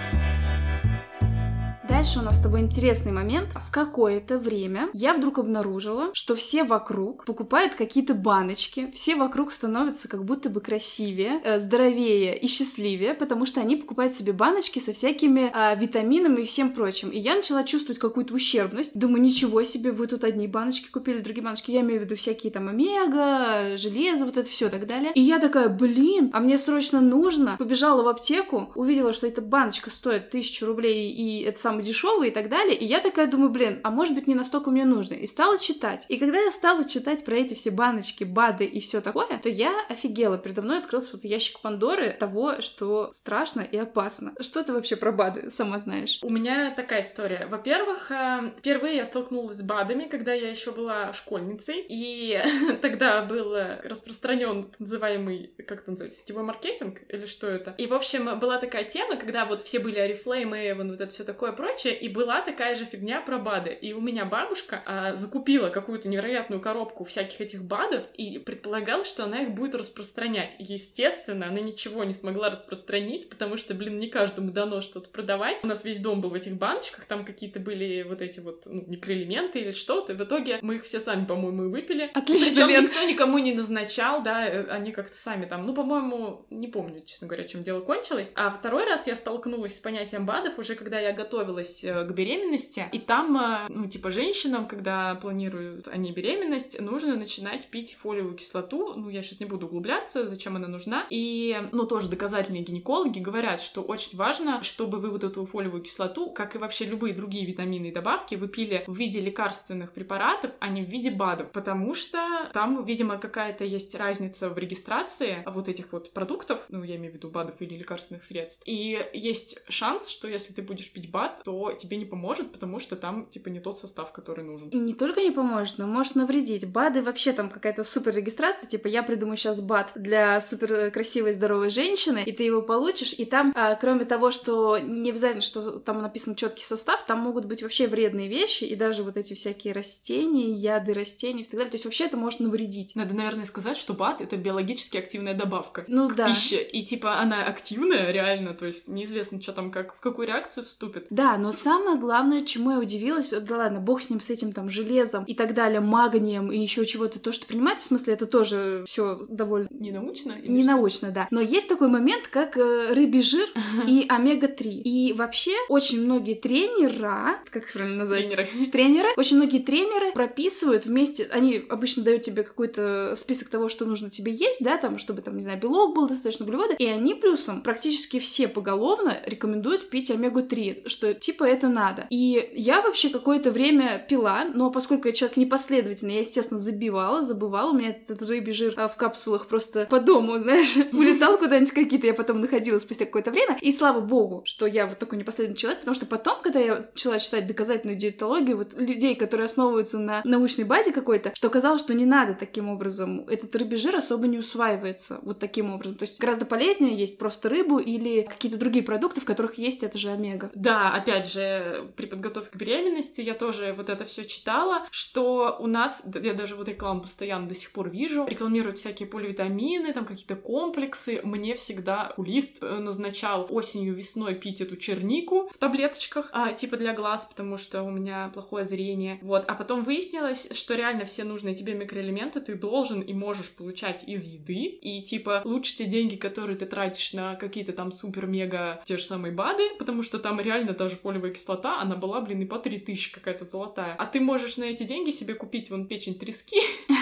[1.93, 3.51] Дальше у нас с тобой интересный момент.
[3.69, 10.09] В какое-то время я вдруг обнаружила, что все вокруг покупают какие-то баночки, все вокруг становятся
[10.09, 14.95] как будто бы красивее, э, здоровее и счастливее, потому что они покупают себе баночки со
[14.95, 17.11] всякими э, витаминами и всем прочим.
[17.11, 18.99] И я начала чувствовать какую-то ущербность.
[18.99, 21.73] Думаю, ничего себе, вы тут одни баночки купили, другие баночки.
[21.73, 25.13] Я имею в виду всякие там омега, железо, вот это все и так далее.
[25.15, 27.57] И я такая, блин, а мне срочно нужно.
[27.59, 32.35] Побежала в аптеку, увидела, что эта баночка стоит тысячу рублей, и это самый дешевые и
[32.35, 32.75] так далее.
[32.75, 35.15] И я такая думаю, блин, а может быть не настолько мне нужно.
[35.15, 36.07] И стала читать.
[36.09, 39.73] И когда я стала читать про эти все баночки, БАДы и все такое, то я
[39.89, 40.39] офигела.
[40.39, 44.35] Передо мной открылся вот ящик Пандоры того, что страшно и опасно.
[44.41, 46.19] Что ты вообще про БАДы сама знаешь?
[46.23, 47.47] У меня такая история.
[47.51, 52.41] Во-первых, э, впервые я столкнулась с БАДами, когда я еще была школьницей, и
[52.83, 57.75] тогда был распространен называемый, как это называется, сетевой маркетинг или что это.
[57.79, 61.53] И, в общем, была такая тема, когда вот все были Oriflame, вот это все такое
[61.53, 63.73] прочее, прочее, и была такая же фигня про БАДы.
[63.81, 69.25] И у меня бабушка а, закупила какую-то невероятную коробку всяких этих БАДов и предполагалось, что
[69.25, 70.55] она их будет распространять.
[70.59, 75.65] Естественно, она ничего не смогла распространить, потому что, блин, не каждому дано что-то продавать.
[75.65, 78.85] У нас весь дом был в этих баночках, там какие-то были вот эти вот ну,
[78.87, 80.15] микроэлементы или что-то.
[80.15, 82.11] В итоге мы их все сами, по-моему, и выпили.
[82.15, 86.69] Отлично, Причем никто никому не назначал, да, э, они как-то сами там, ну, по-моему, не
[86.69, 88.33] помню, честно говоря, чем дело кончилось.
[88.35, 92.13] А второй раз я столкнулась с понятием БАДов уже когда я готовилась готовилась э, к
[92.13, 98.35] беременности, и там, э, ну, типа, женщинам, когда планируют они беременность, нужно начинать пить фолиевую
[98.35, 98.95] кислоту.
[98.95, 101.07] Ну, я сейчас не буду углубляться, зачем она нужна.
[101.11, 106.31] И, ну, тоже доказательные гинекологи говорят, что очень важно, чтобы вы вот эту фолиевую кислоту,
[106.31, 110.69] как и вообще любые другие витамины и добавки, вы пили в виде лекарственных препаратов, а
[110.69, 112.19] не в виде БАДов, потому что
[112.53, 117.17] там, видимо, какая-то есть разница в регистрации вот этих вот продуктов, ну, я имею в
[117.17, 121.52] виду БАДов или лекарственных средств, и есть шанс, что если ты будешь пить БАД, то
[121.79, 124.69] тебе не поможет, потому что там, типа, не тот состав, который нужен.
[124.69, 126.71] И не только не поможет, но может навредить.
[126.71, 131.71] БАДы вообще там какая-то супер регистрация, типа, я придумаю сейчас БАД для супер красивой, здоровой
[131.71, 136.03] женщины, и ты его получишь, и там, а, кроме того, что не обязательно, что там
[136.03, 140.51] написан четкий состав, там могут быть вообще вредные вещи, и даже вот эти всякие растения,
[140.53, 141.71] яды растений и так далее.
[141.71, 142.97] То есть вообще это может навредить.
[142.97, 146.29] Надо, наверное, сказать, что БАД— это биологически активная добавка ну, к да.
[146.29, 146.63] пище.
[146.63, 151.07] И, типа, она активная реально, то есть неизвестно, что там, как, в какую реакцию вступит.
[151.11, 154.71] Да, но самое главное, чему я удивилась, да ладно, бог с ним, с этим там
[154.71, 158.85] железом и так далее, магнием и еще чего-то, то, что принимает, в смысле, это тоже
[158.87, 159.69] все довольно...
[159.71, 160.35] Ненаучно?
[160.45, 161.29] Ненаучно, да.
[161.31, 163.49] Но есть такой момент, как э, рыбий жир
[163.87, 164.65] и омега-3.
[164.65, 168.29] И вообще очень многие тренера, как их правильно назвать?
[168.29, 168.71] Тренеры.
[168.71, 169.09] Тренеры.
[169.17, 174.33] Очень многие тренеры прописывают вместе, они обычно дают тебе какой-то список того, что нужно тебе
[174.33, 178.19] есть, да, там, чтобы там, не знаю, белок был, достаточно углевода, и они плюсом практически
[178.19, 182.07] все поголовно рекомендуют пить омегу-3, что типа это надо.
[182.11, 187.71] И я вообще какое-то время пила, но поскольку я человек непоследовательный, я, естественно, забивала, забывала.
[187.71, 192.07] У меня этот рыбий жир а, в капсулах просто по дому, знаешь, улетал куда-нибудь какие-то,
[192.07, 193.57] я потом находила спустя какое-то время.
[193.61, 197.19] И слава богу, что я вот такой непоследовательный человек, потому что потом, когда я начала
[197.19, 202.05] читать доказательную диетологию, вот людей, которые основываются на научной базе какой-то, что оказалось, что не
[202.05, 203.25] надо таким образом.
[203.29, 205.97] Этот рыбий жир особо не усваивается вот таким образом.
[205.97, 209.99] То есть гораздо полезнее есть просто рыбу или какие-то другие продукты, в которых есть это
[209.99, 210.51] же омега.
[210.55, 215.67] Да, опять же, при подготовке к беременности я тоже вот это все читала, что у
[215.67, 220.37] нас, я даже вот рекламу постоянно до сих пор вижу, рекламируют всякие поливитамины, там какие-то
[220.37, 221.21] комплексы.
[221.25, 226.95] Мне всегда лист э, назначал осенью, весной пить эту чернику в таблеточках, а, типа для
[226.95, 229.19] глаз, потому что у меня плохое зрение.
[229.23, 234.05] Вот, а потом выяснилось, что реально все нужные тебе микроэлементы ты должен и можешь получать
[234.07, 238.97] из еды, и типа лучше те деньги, которые ты тратишь на какие-то там супер-мега те
[238.97, 242.59] же самые БАДы, потому что там реально даже фолиевая кислота она была, блин, и по
[242.59, 243.95] 3000 какая-то золотая.
[243.95, 246.61] А ты можешь на эти деньги себе купить вон печень трески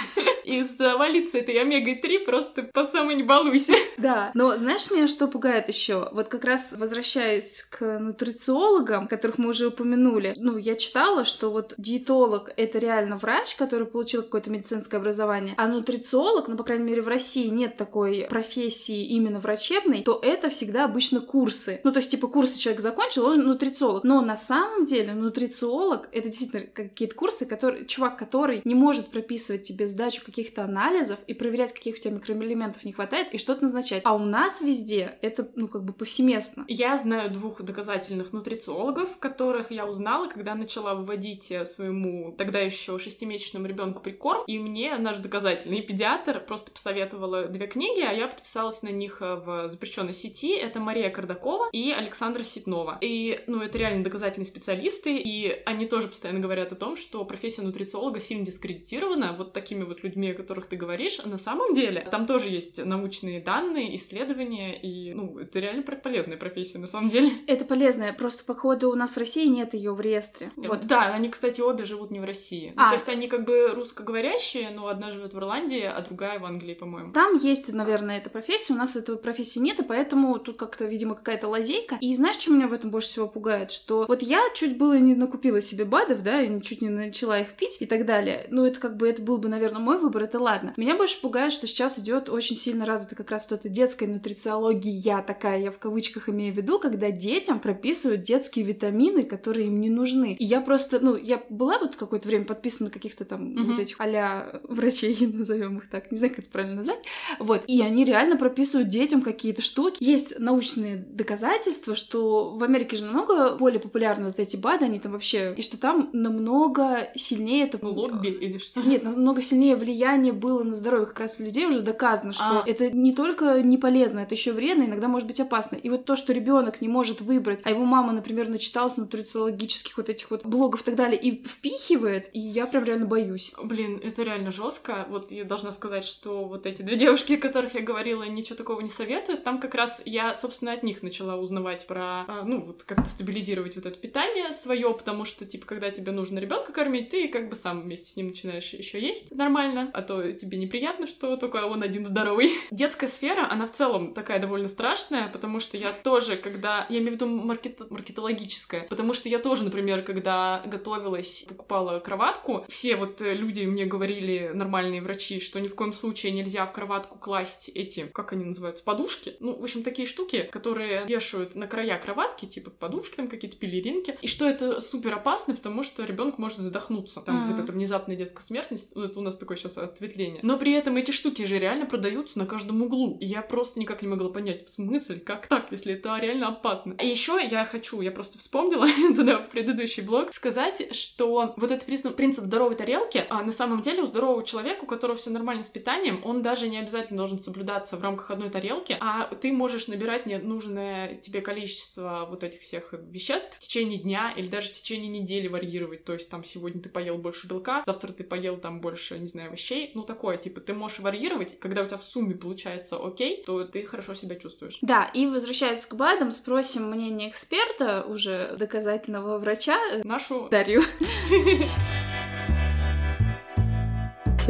[0.50, 3.72] и завалиться этой омегой-3 просто по самой не балуйся.
[3.98, 6.08] Да, но знаешь, меня что пугает еще?
[6.12, 11.74] Вот как раз возвращаясь к нутрициологам, которых мы уже упомянули, ну, я читала, что вот
[11.76, 17.02] диетолог— это реально врач, который получил какое-то медицинское образование, а нутрициолог, ну, по крайней мере,
[17.02, 21.80] в России нет такой профессии именно врачебной, то это всегда обычно курсы.
[21.84, 24.02] Ну, то есть, типа, курсы человек закончил, он нутрициолог.
[24.02, 29.64] Но на самом деле нутрициолог— это действительно какие-то курсы, которые, чувак, который не может прописывать
[29.64, 34.02] тебе сдачу каких-то анализов и проверять, каких у тебя микроэлементов не хватает, и что-то назначать.
[34.04, 36.64] А у нас везде это, ну, как бы повсеместно.
[36.68, 42.98] Я знаю двух доказательных нутрициологов, которых я узнала, когда начала вводить э, своему тогда еще
[42.98, 48.82] шестимесячному ребенку прикорм, и мне наш доказательный педиатр просто посоветовала две книги, а я подписалась
[48.82, 50.52] на них э, в запрещенной сети.
[50.52, 52.98] Это Мария Кардакова и Александра Ситнова.
[53.00, 57.62] И, ну, это реально доказательные специалисты, и они тоже постоянно говорят о том, что профессия
[57.62, 61.22] нутрициолога сильно дискредитирована вот такими вот людьми, о которых ты говоришь.
[61.24, 66.78] На самом деле, там тоже есть научные данные, исследования, и, ну, это реально полезная профессия
[66.78, 67.30] на самом деле.
[67.46, 70.50] Это полезная, просто, походу, у нас в России нет ее в реестре.
[70.56, 70.86] Вот.
[70.86, 72.72] Да, они, кстати, обе живут не в России.
[72.76, 72.84] Ну, а.
[72.84, 76.44] Ну, то есть они как бы русскоговорящие, но одна живет в Ирландии, а другая в
[76.44, 77.12] Англии, по-моему.
[77.12, 81.14] Там есть, наверное, эта профессия, у нас этого профессии нет, и поэтому тут как-то, видимо,
[81.14, 81.96] какая-то лазейка.
[82.00, 83.70] И знаешь, что меня в этом больше всего пугает?
[83.70, 87.54] Что вот я чуть было не накупила себе БАДов, да, и чуть не начала их
[87.54, 88.46] пить и так далее.
[88.50, 90.74] Ну, это как бы, это был бы, наверное, мой выбор, это ладно.
[90.76, 95.22] Меня больше пугает, что сейчас идет очень сильно развита как раз вот эта детская нутрициология
[95.22, 99.90] такая, я в кавычках имею в виду, когда детям прописывают детские витамины, которые им не
[99.90, 100.36] нужны.
[100.38, 103.64] И я просто, ну, я была вот какое-то время подписана на каких-то там mm-hmm.
[103.64, 107.00] вот этих а врачей, назовем их так, не знаю, как это правильно назвать.
[107.38, 107.64] Вот.
[107.66, 109.96] И они реально прописывают детям какие-то штуки.
[110.00, 115.12] Есть научные доказательства, что в Америке же намного более популярны вот эти БАДы, они там
[115.12, 117.78] вообще, и что там намного сильнее это...
[117.86, 118.80] Лобби или что?
[118.80, 119.76] Нет, намного сильнее
[120.10, 122.64] влияние было на здоровье как раз людей уже доказано, что а.
[122.66, 125.76] это не только не полезно, это еще вредно, иногда может быть опасно.
[125.76, 130.08] И вот то, что ребенок не может выбрать, а его мама, например, начиталась нутрициологических вот
[130.08, 133.52] этих вот блогов и так далее, и впихивает, и я прям реально боюсь.
[133.62, 135.06] Блин, это реально жестко.
[135.08, 138.80] Вот я должна сказать, что вот эти две девушки, о которых я говорила, ничего такого
[138.80, 139.44] не советуют.
[139.44, 143.76] Там как раз я, собственно, от них начала узнавать про, а, ну, вот как-то стабилизировать
[143.76, 147.56] вот это питание свое, потому что, типа, когда тебе нужно ребенка кормить, ты как бы
[147.56, 151.82] сам вместе с ним начинаешь еще есть нормально, а то тебе неприятно, что только он
[151.82, 152.52] один здоровый.
[152.70, 156.86] Детская сфера, она в целом такая довольно страшная, потому что я тоже, когда...
[156.88, 157.90] Я имею в виду маркет...
[157.90, 164.50] маркетологическая, потому что я тоже, например, когда готовилась, покупала кроватку, все вот люди мне говорили,
[164.54, 168.84] нормальные врачи, что ни в коем случае нельзя в кроватку класть эти, как они называются,
[168.84, 169.36] подушки.
[169.40, 174.16] Ну, в общем, такие штуки, которые вешают на края кроватки, типа подушки там какие-то, пелеринки.
[174.22, 177.20] И что это супер опасно, потому что ребенок может задохнуться.
[177.20, 177.50] Там mm-hmm.
[177.52, 180.40] вот эта внезапная детская смертность, вот это у нас такое сейчас ответвление.
[180.42, 183.18] Но при этом эти штуки же реально продаются на каждом углу.
[183.20, 186.94] И я просто никак не могла понять, в смысле, как так, если это реально опасно.
[186.98, 192.16] А еще я хочу, я просто вспомнила туда в предыдущий блог, сказать, что вот этот
[192.16, 195.70] принцип здоровой тарелки, а на самом деле у здорового человека, у которого все нормально с
[195.70, 200.26] питанием, он даже не обязательно должен соблюдаться в рамках одной тарелки, а ты можешь набирать
[200.26, 205.48] нужное тебе количество вот этих всех веществ в течение дня или даже в течение недели
[205.48, 206.04] варьировать.
[206.04, 209.48] То есть там сегодня ты поел больше белка, завтра ты поел там больше, не знаю,
[209.48, 209.69] овощей.
[209.94, 213.82] Ну, такое, типа, ты можешь варьировать, когда у тебя в сумме получается окей, то ты
[213.84, 214.78] хорошо себя чувствуешь.
[214.82, 219.78] Да, и возвращаясь к БАДам, спросим мнение эксперта, уже доказательного врача.
[220.04, 220.82] Нашу Дарью.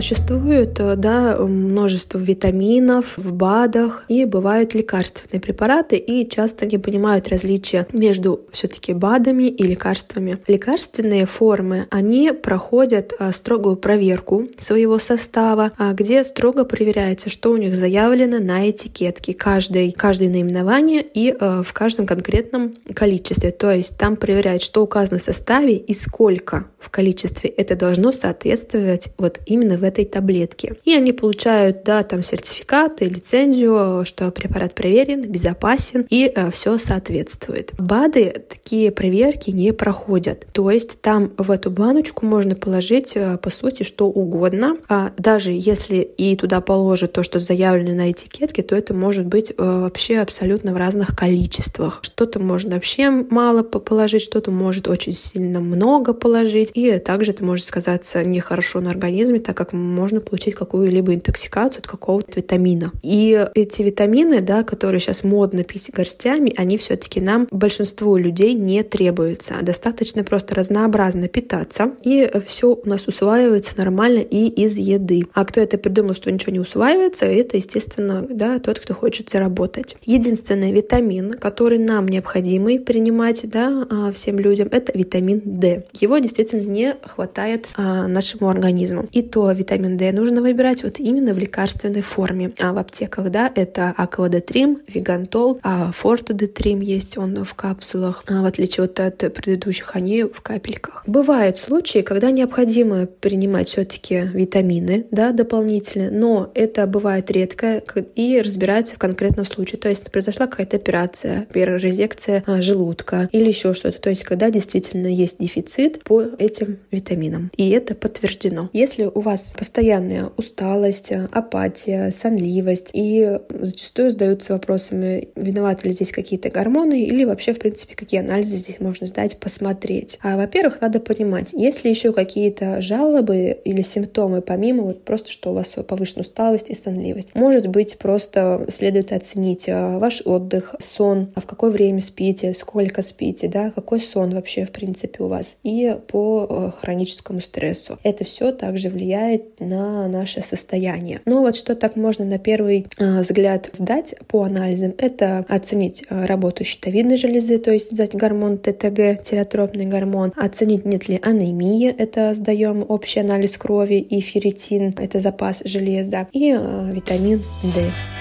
[0.01, 7.29] Существует э, да, множество витаминов в БАДах и бывают лекарственные препараты, и часто не понимают
[7.29, 10.39] различия между все-таки БАДами и лекарствами.
[10.47, 17.59] Лекарственные формы, они проходят э, строгую проверку своего состава, а где строго проверяется, что у
[17.59, 23.51] них заявлено на этикетке, каждой, каждое наименование и э, в каждом конкретном количестве.
[23.51, 29.11] То есть там проверяют, что указано в составе и сколько в количестве это должно соответствовать
[29.19, 30.77] вот именно в этой таблетке.
[30.85, 36.79] И они получают, да, там сертификат и лицензию, что препарат проверен, безопасен и э, все
[36.79, 37.73] соответствует.
[37.79, 40.47] БАДы такие проверки не проходят.
[40.53, 44.77] То есть там в эту баночку можно положить, э, по сути, что угодно.
[44.89, 49.51] А даже если и туда положат то, что заявлено на этикетке, то это может быть
[49.51, 52.01] э, вообще абсолютно в разных количествах.
[52.03, 56.71] Что-то можно вообще мало положить, что-то может очень сильно много положить.
[56.75, 61.81] И также это может сказаться нехорошо на организме, так как как можно получить какую-либо интоксикацию
[61.81, 62.93] от какого-то витамина.
[63.03, 68.83] И эти витамины, да, которые сейчас модно пить горстями, они все-таки нам, большинству людей, не
[68.83, 69.55] требуются.
[69.63, 75.23] Достаточно просто разнообразно питаться, и все у нас усваивается нормально и из еды.
[75.35, 79.97] А кто это придумал, что ничего не усваивается, это, естественно, да, тот, кто хочет заработать.
[80.05, 85.85] Единственный витамин, который нам необходимый принимать да, а, всем людям, это витамин D.
[86.01, 89.07] Его действительно не хватает а, нашему организму.
[89.13, 92.53] И то витамин D нужно выбирать вот именно в лекарственной форме.
[92.59, 98.45] А в аптеках, да, это аквадетрим, вигантол, а фортодетрим есть он в капсулах, а в
[98.45, 101.05] отличие вот от предыдущих, они в капельках.
[101.07, 107.83] Бывают случаи, когда необходимо принимать все-таки витамины, да, дополнительно, но это бывает редко
[108.15, 109.79] и разбирается в конкретном случае.
[109.79, 114.01] То есть произошла какая-то операция, перерезекция а, желудка или еще что-то.
[114.01, 117.51] То есть когда действительно есть дефицит по этим витаминам.
[117.57, 118.71] И это подтверждено.
[118.73, 126.51] Если у вас постоянная усталость, апатия, сонливость и зачастую задаются вопросами, виноваты ли здесь какие-то
[126.51, 130.19] гормоны или вообще, в принципе, какие анализы здесь можно сдать, посмотреть.
[130.23, 135.51] А, во-первых, надо понимать, есть ли еще какие-то жалобы или симптомы, помимо вот просто, что
[135.51, 137.35] у вас повышенная усталость и сонливость.
[137.35, 143.03] Может быть, просто следует оценить а, ваш отдых, сон, а в какое время спите, сколько
[143.03, 147.99] спите, да, какой сон вообще, в принципе, у вас, и по э, хроническому стрессу.
[148.03, 151.21] Это все также влияет на наше состояние.
[151.25, 156.27] Но вот что так можно на первый э, взгляд сдать по анализам, это оценить э,
[156.27, 162.35] работу щитовидной железы, то есть сдать гормон ТТГ, тиреотропный гормон, оценить нет ли анемии, это
[162.35, 167.43] сдаем общий анализ крови и ферритин, это запас железа, и витамин
[167.75, 168.20] D.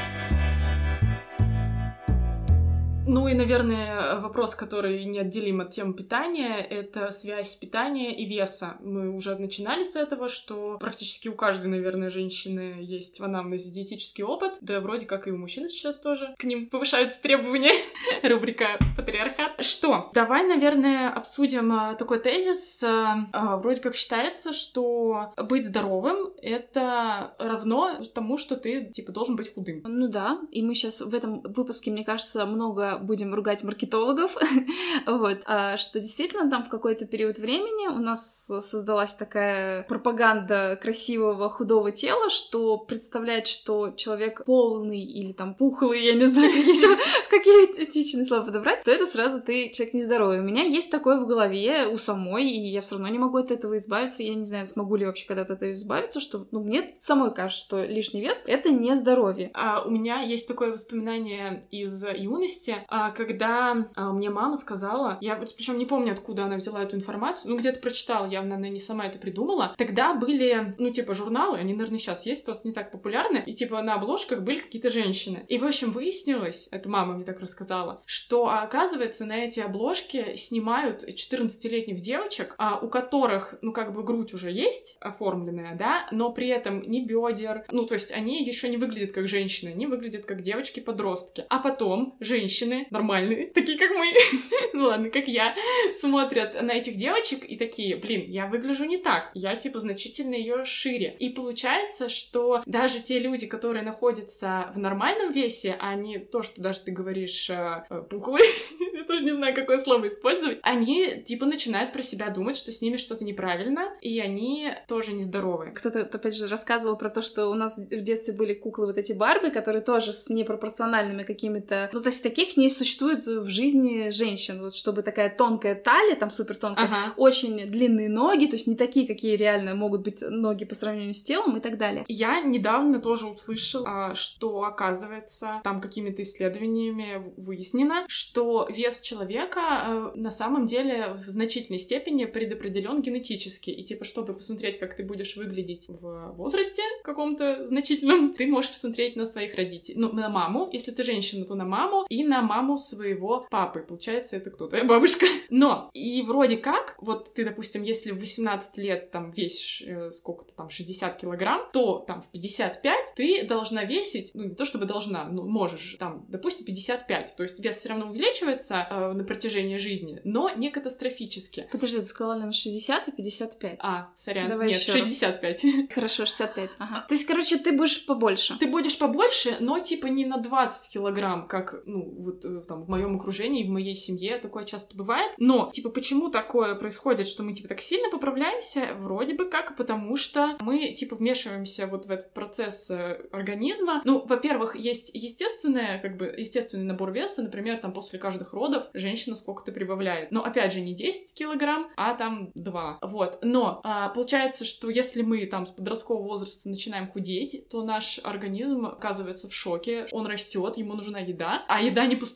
[3.09, 8.77] Ну и, наверное, вопрос, который неотделим от темы питания, это связь питания и веса.
[8.81, 14.23] Мы уже начинали с этого, что практически у каждой, наверное, женщины есть в анамнезе диетический
[14.23, 17.71] опыт, да вроде как и у мужчин сейчас тоже к ним повышаются требования.
[18.23, 19.65] Рубрика «Патриархат».
[19.65, 20.11] Что?
[20.13, 22.83] Давай, наверное, обсудим а, такой тезис.
[22.83, 29.35] А, а, вроде как считается, что быть здоровым— это равно тому, что ты, типа, должен
[29.35, 29.81] быть худым.
[29.83, 34.35] Ну да, и мы сейчас в этом выпуске, мне кажется, много будем ругать маркетологов,
[35.05, 41.49] вот, а, что действительно там в какой-то период времени у нас создалась такая пропаганда красивого
[41.49, 46.97] худого тела, что представляет, что человек полный или там пухлый, я не знаю, еще
[47.29, 50.39] какие этичные слова подобрать, то это сразу ты человек нездоровый.
[50.39, 53.51] У меня есть такое в голове у самой, и я все равно не могу от
[53.51, 54.23] этого избавиться.
[54.23, 57.63] Я не знаю, смогу ли вообще когда-то от этого избавиться, что ну, мне самой кажется,
[57.63, 59.51] что лишний вес— это не здоровье.
[59.53, 62.75] А у меня есть такое воспоминание из юности,
[63.15, 67.57] когда а, мне мама сказала, я причем не помню, откуда она взяла эту информацию, ну
[67.57, 69.75] где-то прочитала, явно она не сама это придумала.
[69.77, 73.81] Тогда были, ну типа журналы, они, наверное, сейчас есть, просто не так популярны, и типа
[73.81, 75.45] на обложках были какие-то женщины.
[75.47, 81.03] И в общем выяснилось, это мама мне так рассказала, что оказывается на эти обложки снимают
[81.03, 86.47] 14-летних девочек, а, у которых, ну как бы грудь уже есть оформленная, да, но при
[86.47, 90.41] этом ни бедер, ну то есть они еще не выглядят как женщины, они выглядят как
[90.41, 91.45] девочки-подростки.
[91.49, 94.13] А потом женщины нормальные, такие как мы,
[94.73, 95.55] ну ладно, как я,
[95.99, 100.65] смотрят на этих девочек и такие, блин, я выгляжу не так, я типа значительно ее
[100.65, 101.15] шире.
[101.19, 106.61] И получается, что даже те люди, которые находятся в нормальном весе, а не то, что
[106.61, 108.45] даже ты говоришь э, э пухлые,
[108.93, 112.81] я тоже не знаю, какое слово использовать, они типа начинают про себя думать, что с
[112.81, 115.71] ними что-то неправильно, и они тоже нездоровы.
[115.71, 119.13] Кто-то, опять же, рассказывал про то, что у нас в детстве были куклы вот эти
[119.13, 121.89] Барби, которые тоже с непропорциональными какими-то...
[121.93, 126.29] Ну, то есть таких не существует в жизни женщин, вот чтобы такая тонкая талия, там
[126.29, 127.13] супер тонкая, ага.
[127.17, 131.23] очень длинные ноги, то есть не такие, какие реально могут быть ноги по сравнению с
[131.23, 132.05] телом и так далее.
[132.07, 140.31] Я недавно тоже услышала, что оказывается там какими-то исследованиями выяснено, что вес человека э, на
[140.31, 143.69] самом деле в значительной степени предопределен генетически.
[143.69, 149.15] И типа, чтобы посмотреть, как ты будешь выглядеть в возрасте каком-то значительном, ты можешь посмотреть
[149.15, 149.97] на своих родителей.
[149.97, 153.81] Ну, на маму, если ты женщина, то на маму, и на маму своего папы.
[153.81, 154.67] Получается, это кто?
[154.67, 155.25] Твоя бабушка.
[155.49, 160.55] Но, и вроде как, вот ты, допустим, если в 18 лет там весишь э, сколько-то
[160.55, 165.25] там 60 килограмм, то там в 55 ты должна весить, ну не то чтобы должна,
[165.25, 167.35] но можешь там, допустим, 55.
[167.35, 171.67] То есть вес все равно увеличивается, э, на протяжении жизни, но не катастрофически.
[171.71, 173.79] Подожди, ты сказала на 60 и 55.
[173.83, 175.01] А, сорян, Давай нет, еще раз.
[175.03, 175.65] 65.
[175.93, 176.75] Хорошо, 65.
[176.79, 177.05] Ага.
[177.07, 178.57] То есть, короче, ты будешь побольше.
[178.57, 182.89] Ты будешь побольше, но типа не на 20 килограмм, как, ну, вот э, там в
[182.89, 185.33] моем окружении, в моей семье такое часто бывает.
[185.37, 188.89] Но, типа, почему такое происходит, что мы, типа, так сильно поправляемся?
[188.97, 194.01] Вроде бы как потому, что мы, типа, вмешиваемся вот в этот процесс э, организма.
[194.05, 199.35] Ну, во-первых, есть естественное, как бы, естественный набор веса, например, там после каждых родов женщина
[199.35, 200.31] сколько-то прибавляет.
[200.31, 202.99] Но, опять же, не 10 килограмм, а там 2.
[203.01, 203.39] Вот.
[203.41, 208.85] Но а, получается, что если мы там с подросткового возраста начинаем худеть, то наш организм
[208.85, 212.28] оказывается в шоке, он растет, ему нужна еда, а еда не поступает,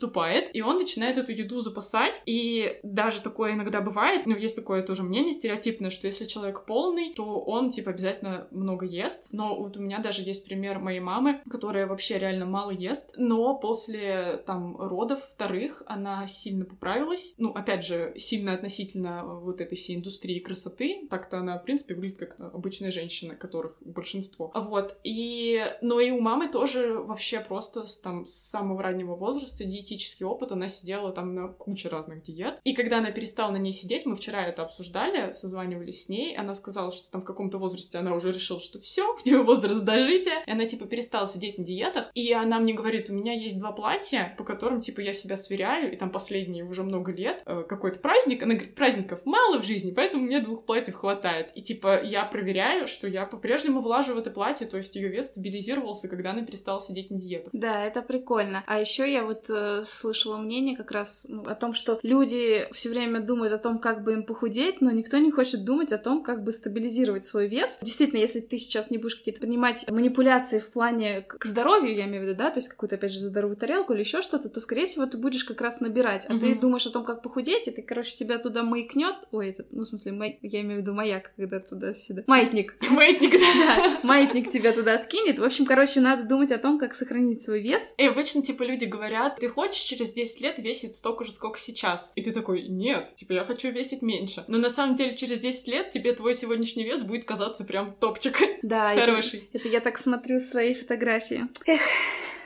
[0.53, 2.21] и он начинает эту еду запасать.
[2.25, 7.13] И даже такое иногда бывает, ну, есть такое тоже мнение стереотипное, что если человек полный,
[7.13, 9.27] то он, типа, обязательно много ест.
[9.31, 13.57] Но вот у меня даже есть пример моей мамы, которая вообще реально мало ест, но
[13.57, 17.33] после, там, родов вторых она сильно поправилась.
[17.37, 21.07] Ну, опять же, сильно относительно вот этой всей индустрии красоты.
[21.09, 24.51] Так-то она, в принципе, выглядит как обычная женщина, которых большинство.
[24.55, 24.97] Вот.
[25.03, 25.63] И...
[25.81, 29.82] Но и у мамы тоже вообще просто там, с самого раннего возраста диетический
[30.23, 30.51] опыт.
[30.51, 32.59] Она сидела там на куче разных диет.
[32.63, 36.55] И когда она перестала на ней сидеть, мы вчера это обсуждали, созванивались с ней, она
[36.55, 40.43] сказала, что там в каком-то возрасте она уже решила, что все, нее возраст дожития.
[40.45, 42.11] И она, типа, перестала сидеть на диетах.
[42.13, 45.93] И она мне говорит, у меня есть два платья, по которым, типа, я себя сверяю,
[45.93, 48.43] и там последние уже много лет, э, какой-то праздник.
[48.43, 51.51] Она говорит, праздников мало в жизни, поэтому мне двух платьев хватает.
[51.55, 55.27] И, типа, я проверяю, что я по-прежнему влажу в это платье, то есть ее вес
[55.27, 57.49] стабилизировался, когда она перестала сидеть на диетах.
[57.53, 58.63] Да, это прикольно.
[58.67, 59.49] А еще я вот
[59.81, 63.79] э, слышала мнение как раз ну, о том, что люди все время думают о том,
[63.79, 67.47] как бы им похудеть, но никто не хочет думать о том, как бы стабилизировать свой
[67.47, 67.79] вес.
[67.81, 72.23] Действительно, если ты сейчас не будешь какие-то принимать манипуляции в плане к здоровью, я имею
[72.23, 74.85] в виду, да, то есть какую-то, опять же, здоровую тарелку или еще что-то, то, скорее
[74.85, 76.25] всего, ты будешь как раз набирать.
[76.25, 76.59] А ты Мгм.
[76.59, 79.15] думаешь о том, как похудеть, и ты, короче, тебя туда маякнет.
[79.31, 82.23] Ой, это, ну, в смысле, май- я имею в виду маяк, когда туда-сюда.
[82.27, 82.75] Маятник.
[82.89, 83.39] Маятник, да.
[83.39, 85.39] Да, маятник тебя туда откинет.
[85.39, 87.93] В общем, короче, надо думать о том, как сохранить свой вес.
[87.97, 92.11] И обычно, типа, люди говорят, ты хочешь через 10 лет весить столько же, сколько сейчас?
[92.15, 94.43] И ты такой, нет, типа, я хочу весить меньше.
[94.47, 98.37] Но на самом деле через 10 лет тебе твой сегодняшний вес будет казаться прям топчик.
[98.61, 99.49] Да, это- Хороший.
[99.53, 101.47] Это я так смотрю свои фотографии.
[101.65, 101.81] Эх,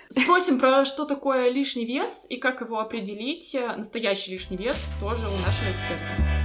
[0.10, 5.46] Спросим про что такое лишний вес и как его определить, настоящий лишний вес, тоже у
[5.46, 6.37] нашего эксперта.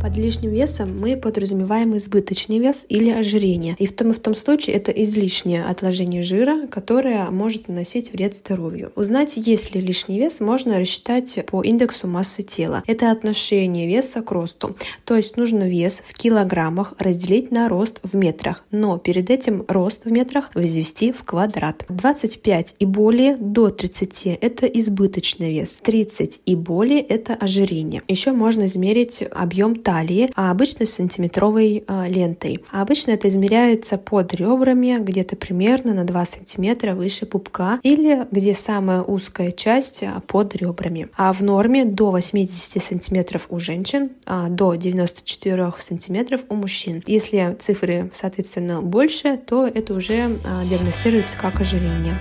[0.00, 3.74] Под лишним весом мы подразумеваем избыточный вес или ожирение.
[3.80, 8.36] И в том и в том случае это излишнее отложение жира, которое может наносить вред
[8.36, 8.92] здоровью.
[8.94, 12.84] Узнать, есть ли лишний вес, можно рассчитать по индексу массы тела.
[12.86, 14.76] Это отношение веса к росту.
[15.04, 20.04] То есть нужно вес в килограммах разделить на рост в метрах, но перед этим рост
[20.04, 21.84] в метрах возвести в квадрат.
[21.88, 25.80] 25 и более до 30 это избыточный вес.
[25.82, 28.02] 30 и более это ожирение.
[28.06, 32.62] Еще можно измерить объем талии, а обычно с сантиметровой а, лентой.
[32.70, 38.52] А обычно это измеряется под ребрами, где-то примерно на 2 сантиметра выше пупка или где
[38.52, 41.08] самая узкая часть а, под ребрами.
[41.16, 47.02] А в норме до 80 сантиметров у женщин, а до 94 сантиметров у мужчин.
[47.06, 52.20] Если цифры, соответственно, больше, то это уже а, диагностируется как ожирение.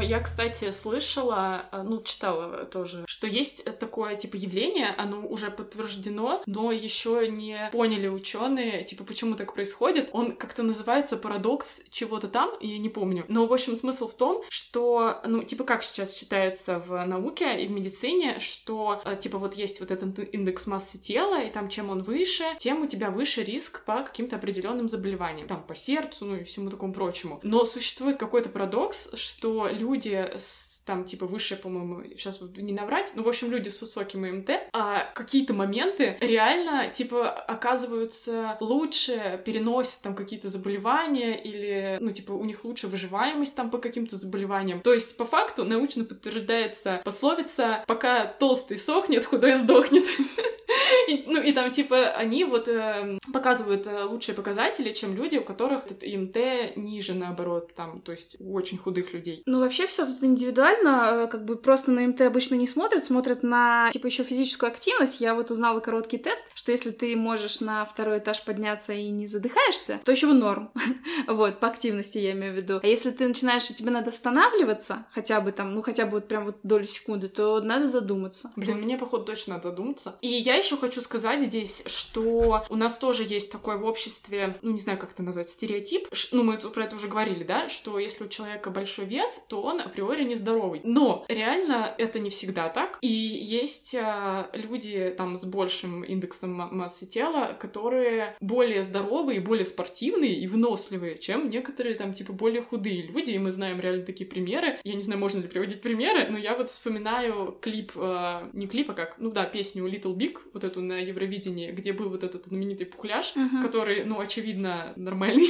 [0.00, 6.42] Я, кстати, слышала, а, ну, читала тоже, что есть такое, типа, явление, оно уже подтверждено,
[6.46, 10.10] но еще не поняли ученые, типа, почему так происходит.
[10.12, 13.24] Он как-то называется парадокс чего-то там, я не помню.
[13.28, 17.66] Но, в общем, смысл в том, что, ну, типа, как сейчас считается в науке и
[17.66, 21.90] в медицине, что, э, типа, вот есть вот этот индекс массы тела, и там, чем
[21.90, 26.36] он выше, тем у тебя выше риск по каким-то определенным заболеваниям, там, по сердцу, ну
[26.36, 27.40] и всему такому прочему.
[27.42, 33.22] Но существует какой-то парадокс, что люди с, там, типа, выше, по-моему, сейчас не наврать, ну,
[33.22, 40.14] в общем, люди с высоким ИМТ, а какие-то моменты реально, типа, оказываются лучше, переносят там
[40.14, 44.80] какие-то заболевания или, ну, типа, у них лучше выживаемость там по каким-то заболеваниям.
[44.80, 50.04] То есть, по факту, научно подтверждается пословица «пока толстый сохнет, худой сдохнет».
[51.08, 55.86] И, ну, и там, типа, они вот э, показывают лучшие показатели, чем люди, у которых
[55.86, 59.42] этот ИМТ ниже, наоборот, там, то есть у очень худых людей.
[59.46, 63.42] Ну, вообще все тут индивидуально, э, как бы просто на МТ обычно не смотрят, смотрят
[63.42, 65.20] на, типа, еще физическую активность.
[65.20, 69.26] Я вот узнала короткий тест, что если ты можешь на второй этаж подняться и не
[69.26, 70.70] задыхаешься, то еще норм.
[71.28, 72.80] вот, по активности я имею в виду.
[72.82, 76.28] А если ты начинаешь, и тебе надо останавливаться, хотя бы там, ну, хотя бы вот
[76.28, 78.52] прям вот долю секунды, то надо задуматься.
[78.56, 80.16] Блин, мне, походу, точно надо задуматься.
[80.20, 84.56] И я еще еще хочу сказать здесь, что у нас тоже есть такое в обществе,
[84.62, 86.08] ну, не знаю, как это назвать, стереотип.
[86.32, 89.80] Ну, мы про это уже говорили, да, что если у человека большой вес, то он
[89.80, 90.80] априори нездоровый.
[90.84, 92.98] Но реально это не всегда так.
[93.00, 100.34] И есть а, люди там с большим индексом массы тела, которые более здоровые, более спортивные
[100.34, 103.30] и выносливые, чем некоторые там типа более худые люди.
[103.30, 104.78] И мы знаем реально такие примеры.
[104.84, 108.90] Я не знаю, можно ли приводить примеры, но я вот вспоминаю клип, а, не клип,
[108.90, 112.46] а как, ну да, песню Little Big, вот эту на Евровидении, где был вот этот
[112.46, 113.62] знаменитый пухляж, uh-huh.
[113.62, 115.48] который, ну, очевидно, нормальный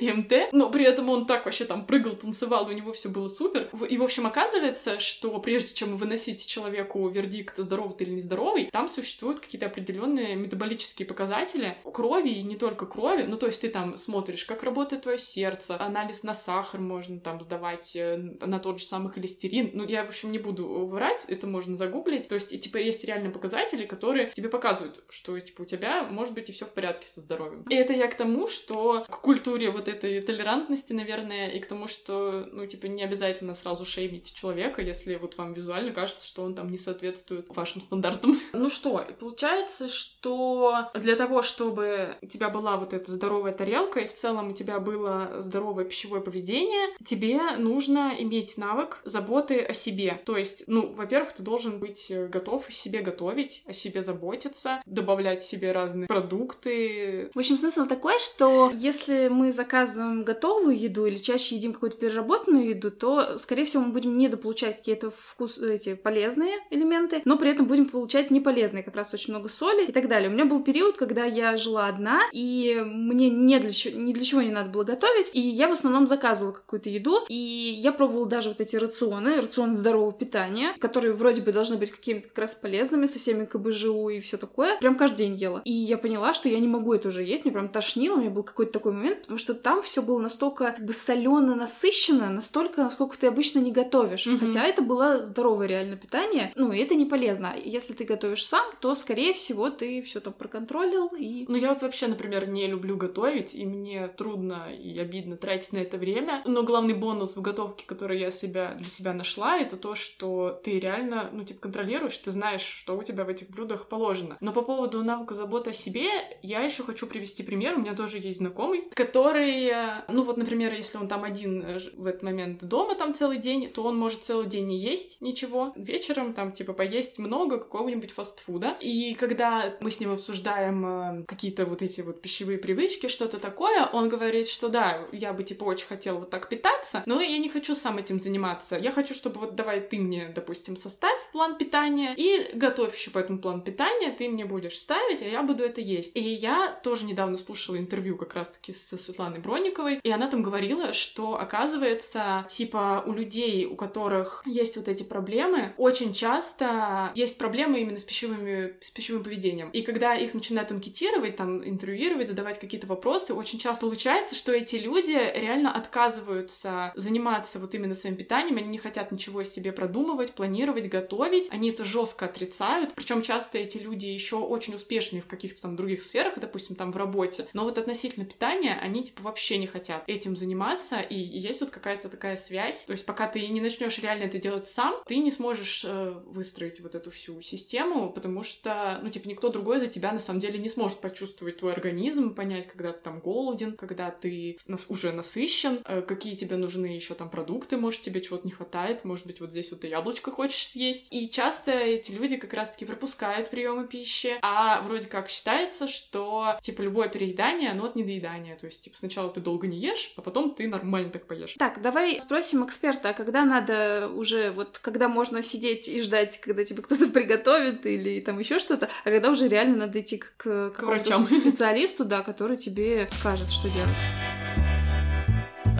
[0.00, 3.68] МТ, но при этом он так вообще там прыгал, танцевал, у него все было супер.
[3.88, 8.88] И, в общем, оказывается, что прежде чем выносить человеку вердикт, здоровый ты или нездоровый, там
[8.88, 13.96] существуют какие-то определенные метаболические показатели крови, и не только крови, ну, то есть ты там
[13.96, 18.86] смотришь, как работает твое сердце, анализ на сахар можно там сдавать, э, на тот же
[18.86, 19.70] самый холестерин.
[19.74, 22.28] Ну, я, в общем, не буду врать, это можно загуглить.
[22.28, 26.32] То есть, и, типа, есть реальные показатели, которые тебе показывают, что, типа, у тебя может
[26.32, 27.62] быть и все в порядке со здоровьем.
[27.68, 31.86] И это я к тому, что к культуре вот этой толерантности, наверное, и к тому,
[31.86, 36.54] что, ну, типа, не обязательно сразу шеймить человека, если вот вам визуально кажется, что он
[36.54, 38.40] там не соответствует вашим стандартам.
[38.52, 44.08] Ну что, получается, что для того, чтобы у тебя была вот эта здоровая тарелка, и
[44.08, 50.20] в целом у тебя было здоровое пищевое поведение, тебе нужно иметь навык заботы о себе.
[50.24, 54.45] То есть, ну, во-первых, ты должен быть готов о себе готовить, о себе заботиться,
[54.86, 57.30] добавлять себе разные продукты.
[57.34, 62.70] В общем, смысл такой, что если мы заказываем готовую еду или чаще едим какую-то переработанную
[62.70, 67.66] еду, то, скорее всего, мы будем недополучать какие-то вкус, эти полезные элементы, но при этом
[67.66, 70.28] будем получать неполезные, как раз очень много соли и так далее.
[70.28, 74.42] У меня был период, когда я жила одна, и мне не для, ни для чего
[74.42, 78.50] не надо было готовить, и я в основном заказывала какую-то еду, и я пробовала даже
[78.50, 83.06] вот эти рационы, рационы здорового питания, которые вроде бы должны быть какими-то как раз полезными,
[83.06, 84.78] со всеми КБЖУ и все такое.
[84.78, 85.62] Прям каждый день ела.
[85.64, 88.30] И я поняла, что я не могу это уже есть, мне прям тошнило, у меня
[88.30, 92.82] был какой-то такой момент, потому что там все было настолько как бы солено, насыщенно, настолько,
[92.82, 94.26] насколько ты обычно не готовишь.
[94.26, 94.38] Mm-hmm.
[94.38, 97.54] Хотя это было здоровое реально питание, ну и это не полезно.
[97.62, 101.46] Если ты готовишь сам, то, скорее всего, ты все там проконтролил и...
[101.48, 105.78] Ну я вот вообще, например, не люблю готовить, и мне трудно и обидно тратить на
[105.78, 106.42] это время.
[106.46, 110.78] Но главный бонус в готовке, который я себя, для себя нашла, это то, что ты
[110.78, 114.25] реально, ну, типа, контролируешь, ты знаешь, что у тебя в этих блюдах положено.
[114.40, 116.08] Но по поводу навыка заботы о себе,
[116.42, 117.76] я еще хочу привести пример.
[117.76, 121.78] У меня тоже есть знакомый, который, э, ну вот, например, если он там один э,
[121.94, 125.72] в этот момент дома там целый день, то он может целый день не есть ничего.
[125.76, 128.76] Вечером там, типа, поесть много какого-нибудь фастфуда.
[128.80, 133.86] И когда мы с ним обсуждаем э, какие-то вот эти вот пищевые привычки, что-то такое,
[133.92, 137.48] он говорит, что да, я бы, типа, очень хотел вот так питаться, но я не
[137.48, 138.76] хочу сам этим заниматься.
[138.76, 143.18] Я хочу, чтобы вот давай ты мне, допустим, составь план питания и готовь еще по
[143.18, 146.16] этому плану питания, ты мне будешь ставить, а я буду это есть.
[146.16, 150.92] И я тоже недавно слушала интервью как раз-таки со Светланой Бронниковой, и она там говорила,
[150.92, 157.80] что оказывается, типа, у людей, у которых есть вот эти проблемы, очень часто есть проблемы
[157.80, 159.70] именно с, пищевыми, с пищевым поведением.
[159.70, 164.76] И когда их начинают анкетировать, там, интервьюировать, задавать какие-то вопросы, очень часто получается, что эти
[164.76, 170.88] люди реально отказываются заниматься вот именно своим питанием, они не хотят ничего себе продумывать, планировать,
[170.88, 175.76] готовить, они это жестко отрицают, причем часто эти люди еще очень успешные в каких-то там
[175.76, 180.04] других сферах, допустим, там в работе, но вот относительно питания они типа вообще не хотят
[180.06, 184.24] этим заниматься, и есть вот какая-то такая связь, то есть пока ты не начнешь реально
[184.24, 189.10] это делать сам, ты не сможешь э, выстроить вот эту всю систему, потому что, ну,
[189.10, 192.92] типа, никто другой за тебя на самом деле не сможет почувствовать твой организм, понять, когда
[192.92, 194.56] ты там голоден, когда ты
[194.88, 199.26] уже насыщен, э, какие тебе нужны еще там продукты, может, тебе чего-то не хватает, может
[199.26, 201.08] быть, вот здесь вот ты яблочко хочешь съесть.
[201.10, 206.82] И часто эти люди как раз-таки пропускают приемы пищи, а вроде как считается, что, типа,
[206.82, 208.56] любое переедание, оно от недоедания.
[208.56, 211.54] То есть, типа, сначала ты долго не ешь, а потом ты нормально так поешь.
[211.58, 216.64] Так, давай спросим эксперта, а когда надо уже, вот, когда можно сидеть и ждать, когда
[216.64, 220.70] тебе кто-то приготовит или там еще что-то, а когда уже реально надо идти к, к,
[220.70, 224.35] к врачам специалисту, да, который тебе скажет, что делать.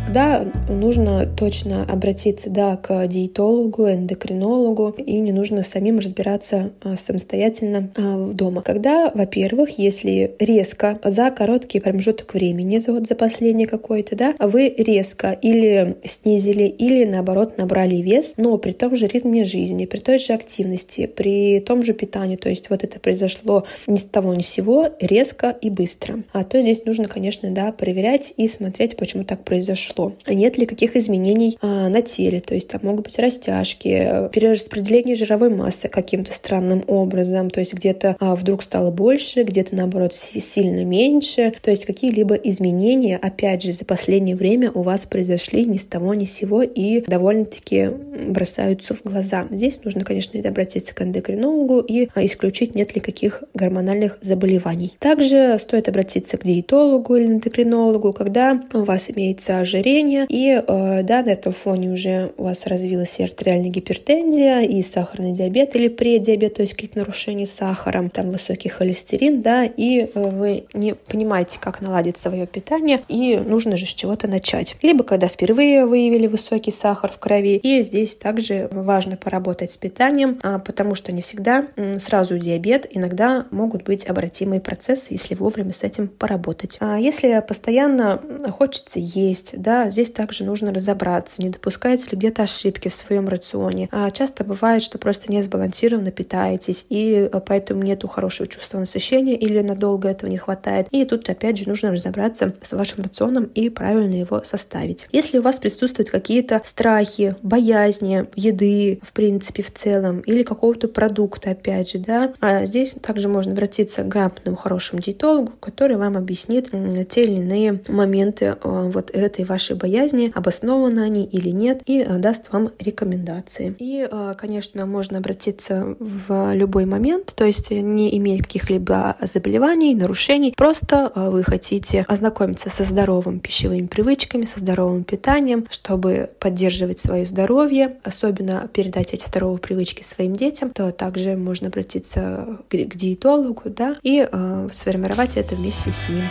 [0.07, 7.91] Когда нужно точно обратиться да, к диетологу, эндокринологу, и не нужно самим разбираться а, самостоятельно
[7.97, 8.63] а, дома.
[8.63, 14.73] Когда, во-первых, если резко за короткий промежуток времени, за, вот за последний какой-то, да, вы
[14.79, 20.19] резко или снизили, или наоборот набрали вес, но при том же ритме жизни, при той
[20.19, 24.43] же активности, при том же питании, то есть вот это произошло ни с того ни
[24.43, 26.23] с сего, резко и быстро.
[26.33, 30.06] А то здесь нужно, конечно, да, проверять и смотреть, почему так произошло.
[30.07, 35.15] Лицо, нет ли каких изменений а, на теле, то есть там могут быть растяжки, перераспределение
[35.15, 40.85] жировой массы каким-то странным образом, то есть где-то а, вдруг стало больше, где-то наоборот сильно
[40.85, 45.87] меньше, то есть какие-либо изменения, опять же, за последнее время у вас произошли ни с
[45.87, 47.91] того ни с сего и довольно-таки
[48.29, 49.47] бросаются в глаза.
[49.51, 54.97] Здесь нужно, конечно, обратиться к эндокринологу и а, исключить, нет ли каких гормональных заболеваний.
[54.99, 61.23] Также стоит обратиться к диетологу или эндокринологу, когда у вас имеется ожирение, и э, да,
[61.23, 66.55] на этом фоне уже у вас развилась и артериальная гипертензия, и сахарный диабет или предиабет,
[66.55, 71.81] то есть какие-то нарушения сахара, там высокий холестерин, да, и э, вы не понимаете, как
[71.81, 74.77] наладить свое питание, и нужно же с чего-то начать.
[74.83, 80.41] Либо когда впервые выявили высокий сахар в крови, и здесь также важно поработать с питанием,
[80.43, 81.67] а, потому что не всегда
[81.99, 86.77] сразу диабет, иногда могут быть обратимые процессы, если вовремя с этим поработать.
[86.81, 88.21] А если постоянно
[88.51, 93.89] хочется есть, да, здесь также нужно разобраться, не допускаете ли где-то ошибки в своем рационе.
[93.93, 99.37] А часто бывает, что просто не сбалансированно питаетесь, и а, поэтому нету хорошего чувства насыщения
[99.37, 100.89] или надолго этого не хватает.
[100.91, 105.07] И тут опять же нужно разобраться с вашим рационом и правильно его составить.
[105.13, 111.51] Если у вас присутствуют какие-то страхи, боязни еды, в принципе, в целом, или какого-то продукта,
[111.51, 116.71] опять же, да, а здесь также можно обратиться к грамотному, хорошему диетологу, который вам объяснит
[117.09, 122.19] те или иные моменты э, вот этой вашей боязни, обоснованы они или нет, и э,
[122.19, 123.75] даст вам рекомендации.
[123.79, 130.55] И, э, конечно, можно обратиться в любой момент, то есть не иметь каких-либо заболеваний, нарушений,
[130.57, 137.97] просто вы хотите ознакомиться со здоровыми пищевыми привычками, со здоровым питанием, чтобы поддерживать свое здоровье,
[138.03, 144.27] особенно передать эти здоровые привычки своим детям, то также можно обратиться к диетологу, да, и
[144.31, 146.25] э, сформировать это вместе с ним.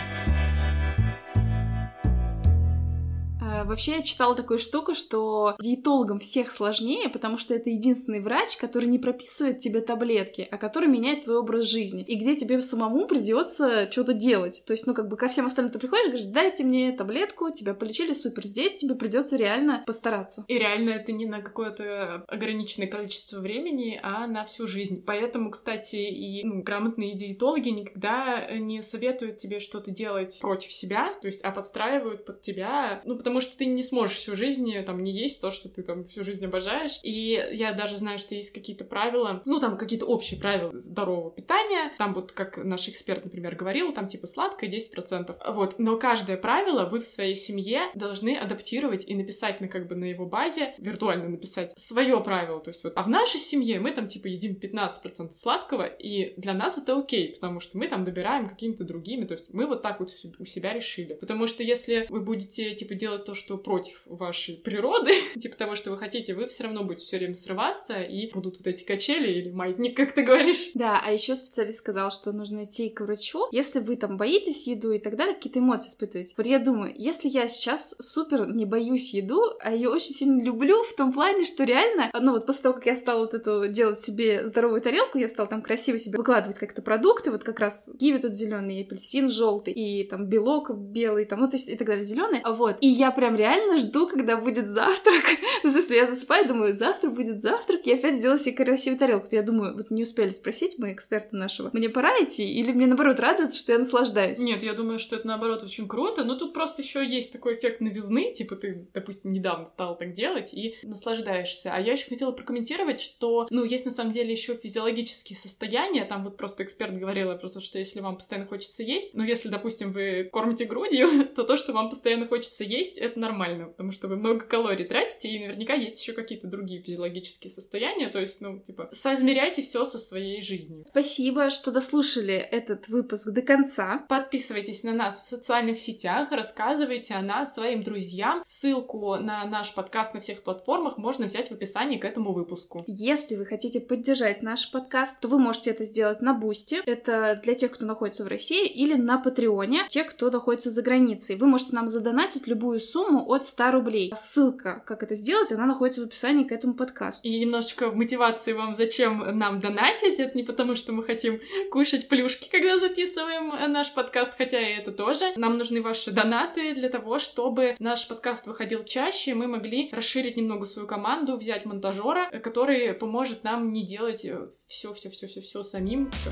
[3.66, 8.88] Вообще я читала такую штуку, что диетологам всех сложнее, потому что это единственный врач, который
[8.88, 12.02] не прописывает тебе таблетки, а который меняет твой образ жизни.
[12.02, 14.62] И где тебе самому придется что-то делать.
[14.66, 17.74] То есть, ну, как бы ко всем остальным ты приходишь, говоришь, дайте мне таблетку, тебя
[17.74, 18.44] полечили, супер.
[18.46, 20.44] Здесь тебе придется реально постараться.
[20.46, 25.02] И реально это не на какое-то ограниченное количество времени, а на всю жизнь.
[25.04, 31.26] Поэтому, кстати, и ну, грамотные диетологи никогда не советуют тебе что-то делать против себя, то
[31.26, 35.12] есть, а подстраивают под тебя, ну, потому что ты не сможешь всю жизнь там не
[35.12, 36.98] есть то, что ты там всю жизнь обожаешь.
[37.02, 41.92] И я даже знаю, что есть какие-то правила, ну там какие-то общие правила здорового питания.
[41.98, 45.36] Там вот как наш эксперт, например, говорил, там типа сладкое 10%.
[45.52, 45.78] Вот.
[45.78, 50.04] Но каждое правило вы в своей семье должны адаптировать и написать на как бы на
[50.04, 52.60] его базе, виртуально написать свое правило.
[52.60, 56.54] То есть вот, а в нашей семье мы там типа едим 15% сладкого, и для
[56.54, 59.24] нас это окей, потому что мы там добираем какими-то другими.
[59.24, 61.14] То есть мы вот так вот у себя решили.
[61.14, 65.76] Потому что если вы будете типа делать то, что что против вашей природы, типа того,
[65.76, 69.30] что вы хотите, вы все равно будете все время срываться, и будут вот эти качели
[69.30, 70.72] или маятник, как ты говоришь.
[70.74, 74.90] Да, а еще специалист сказал, что нужно идти к врачу, если вы там боитесь еду
[74.90, 76.34] и так далее, какие-то эмоции испытываете.
[76.36, 80.82] Вот я думаю, если я сейчас супер не боюсь еду, а ее очень сильно люблю
[80.82, 84.00] в том плане, что реально, ну вот после того, как я стала вот эту делать
[84.00, 88.18] себе здоровую тарелку, я стала там красиво себе выкладывать как-то продукты, вот как раз киви
[88.18, 92.02] тут зеленый, апельсин желтый, и там белок белый, там, ну то есть и так далее,
[92.02, 92.78] зеленый, вот.
[92.80, 95.24] И я прям реально жду, когда будет завтрак.
[95.62, 99.28] ну, если я засыпаю, думаю, завтра будет завтрак, и опять сделаю себе красивую тарелку.
[99.30, 103.20] Я думаю, вот не успели спросить мы эксперта нашего, мне пора идти, или мне наоборот
[103.20, 104.38] радуется, что я наслаждаюсь?
[104.38, 107.80] Нет, я думаю, что это наоборот очень круто, но тут просто еще есть такой эффект
[107.80, 111.70] новизны, типа ты, допустим, недавно стал так делать и наслаждаешься.
[111.72, 116.24] А я еще хотела прокомментировать, что, ну, есть на самом деле еще физиологические состояния, там
[116.24, 120.28] вот просто эксперт говорила просто, что если вам постоянно хочется есть, ну, если, допустим, вы
[120.32, 124.44] кормите грудью, то то, что вам постоянно хочется есть, это нормально, потому что вы много
[124.44, 129.62] калорий тратите, и наверняка есть еще какие-то другие физиологические состояния, то есть, ну, типа, соизмеряйте
[129.62, 130.84] все со своей жизнью.
[130.88, 134.04] Спасибо, что дослушали этот выпуск до конца.
[134.08, 138.42] Подписывайтесь на нас в социальных сетях, рассказывайте о нас своим друзьям.
[138.46, 142.84] Ссылку на наш подкаст на всех платформах можно взять в описании к этому выпуску.
[142.86, 146.80] Если вы хотите поддержать наш подкаст, то вы можете это сделать на Boosty.
[146.86, 150.82] Это для тех, кто находится в России, или на Patreon е, те, кто находится за
[150.82, 151.36] границей.
[151.36, 154.12] Вы можете нам задонатить любую сумму от 100 рублей.
[154.14, 157.26] Ссылка, как это сделать, она находится в описании к этому подкасту.
[157.26, 160.18] И немножечко мотивации вам, зачем нам донатить.
[160.18, 161.40] Это не потому, что мы хотим
[161.70, 165.32] кушать плюшки, когда записываем наш подкаст, хотя и это тоже.
[165.36, 170.66] Нам нужны ваши донаты для того, чтобы наш подкаст выходил чаще, мы могли расширить немного
[170.66, 174.26] свою команду, взять монтажера, который поможет нам не делать
[174.66, 176.10] все-все-все-все-все самим.
[176.10, 176.30] Всё.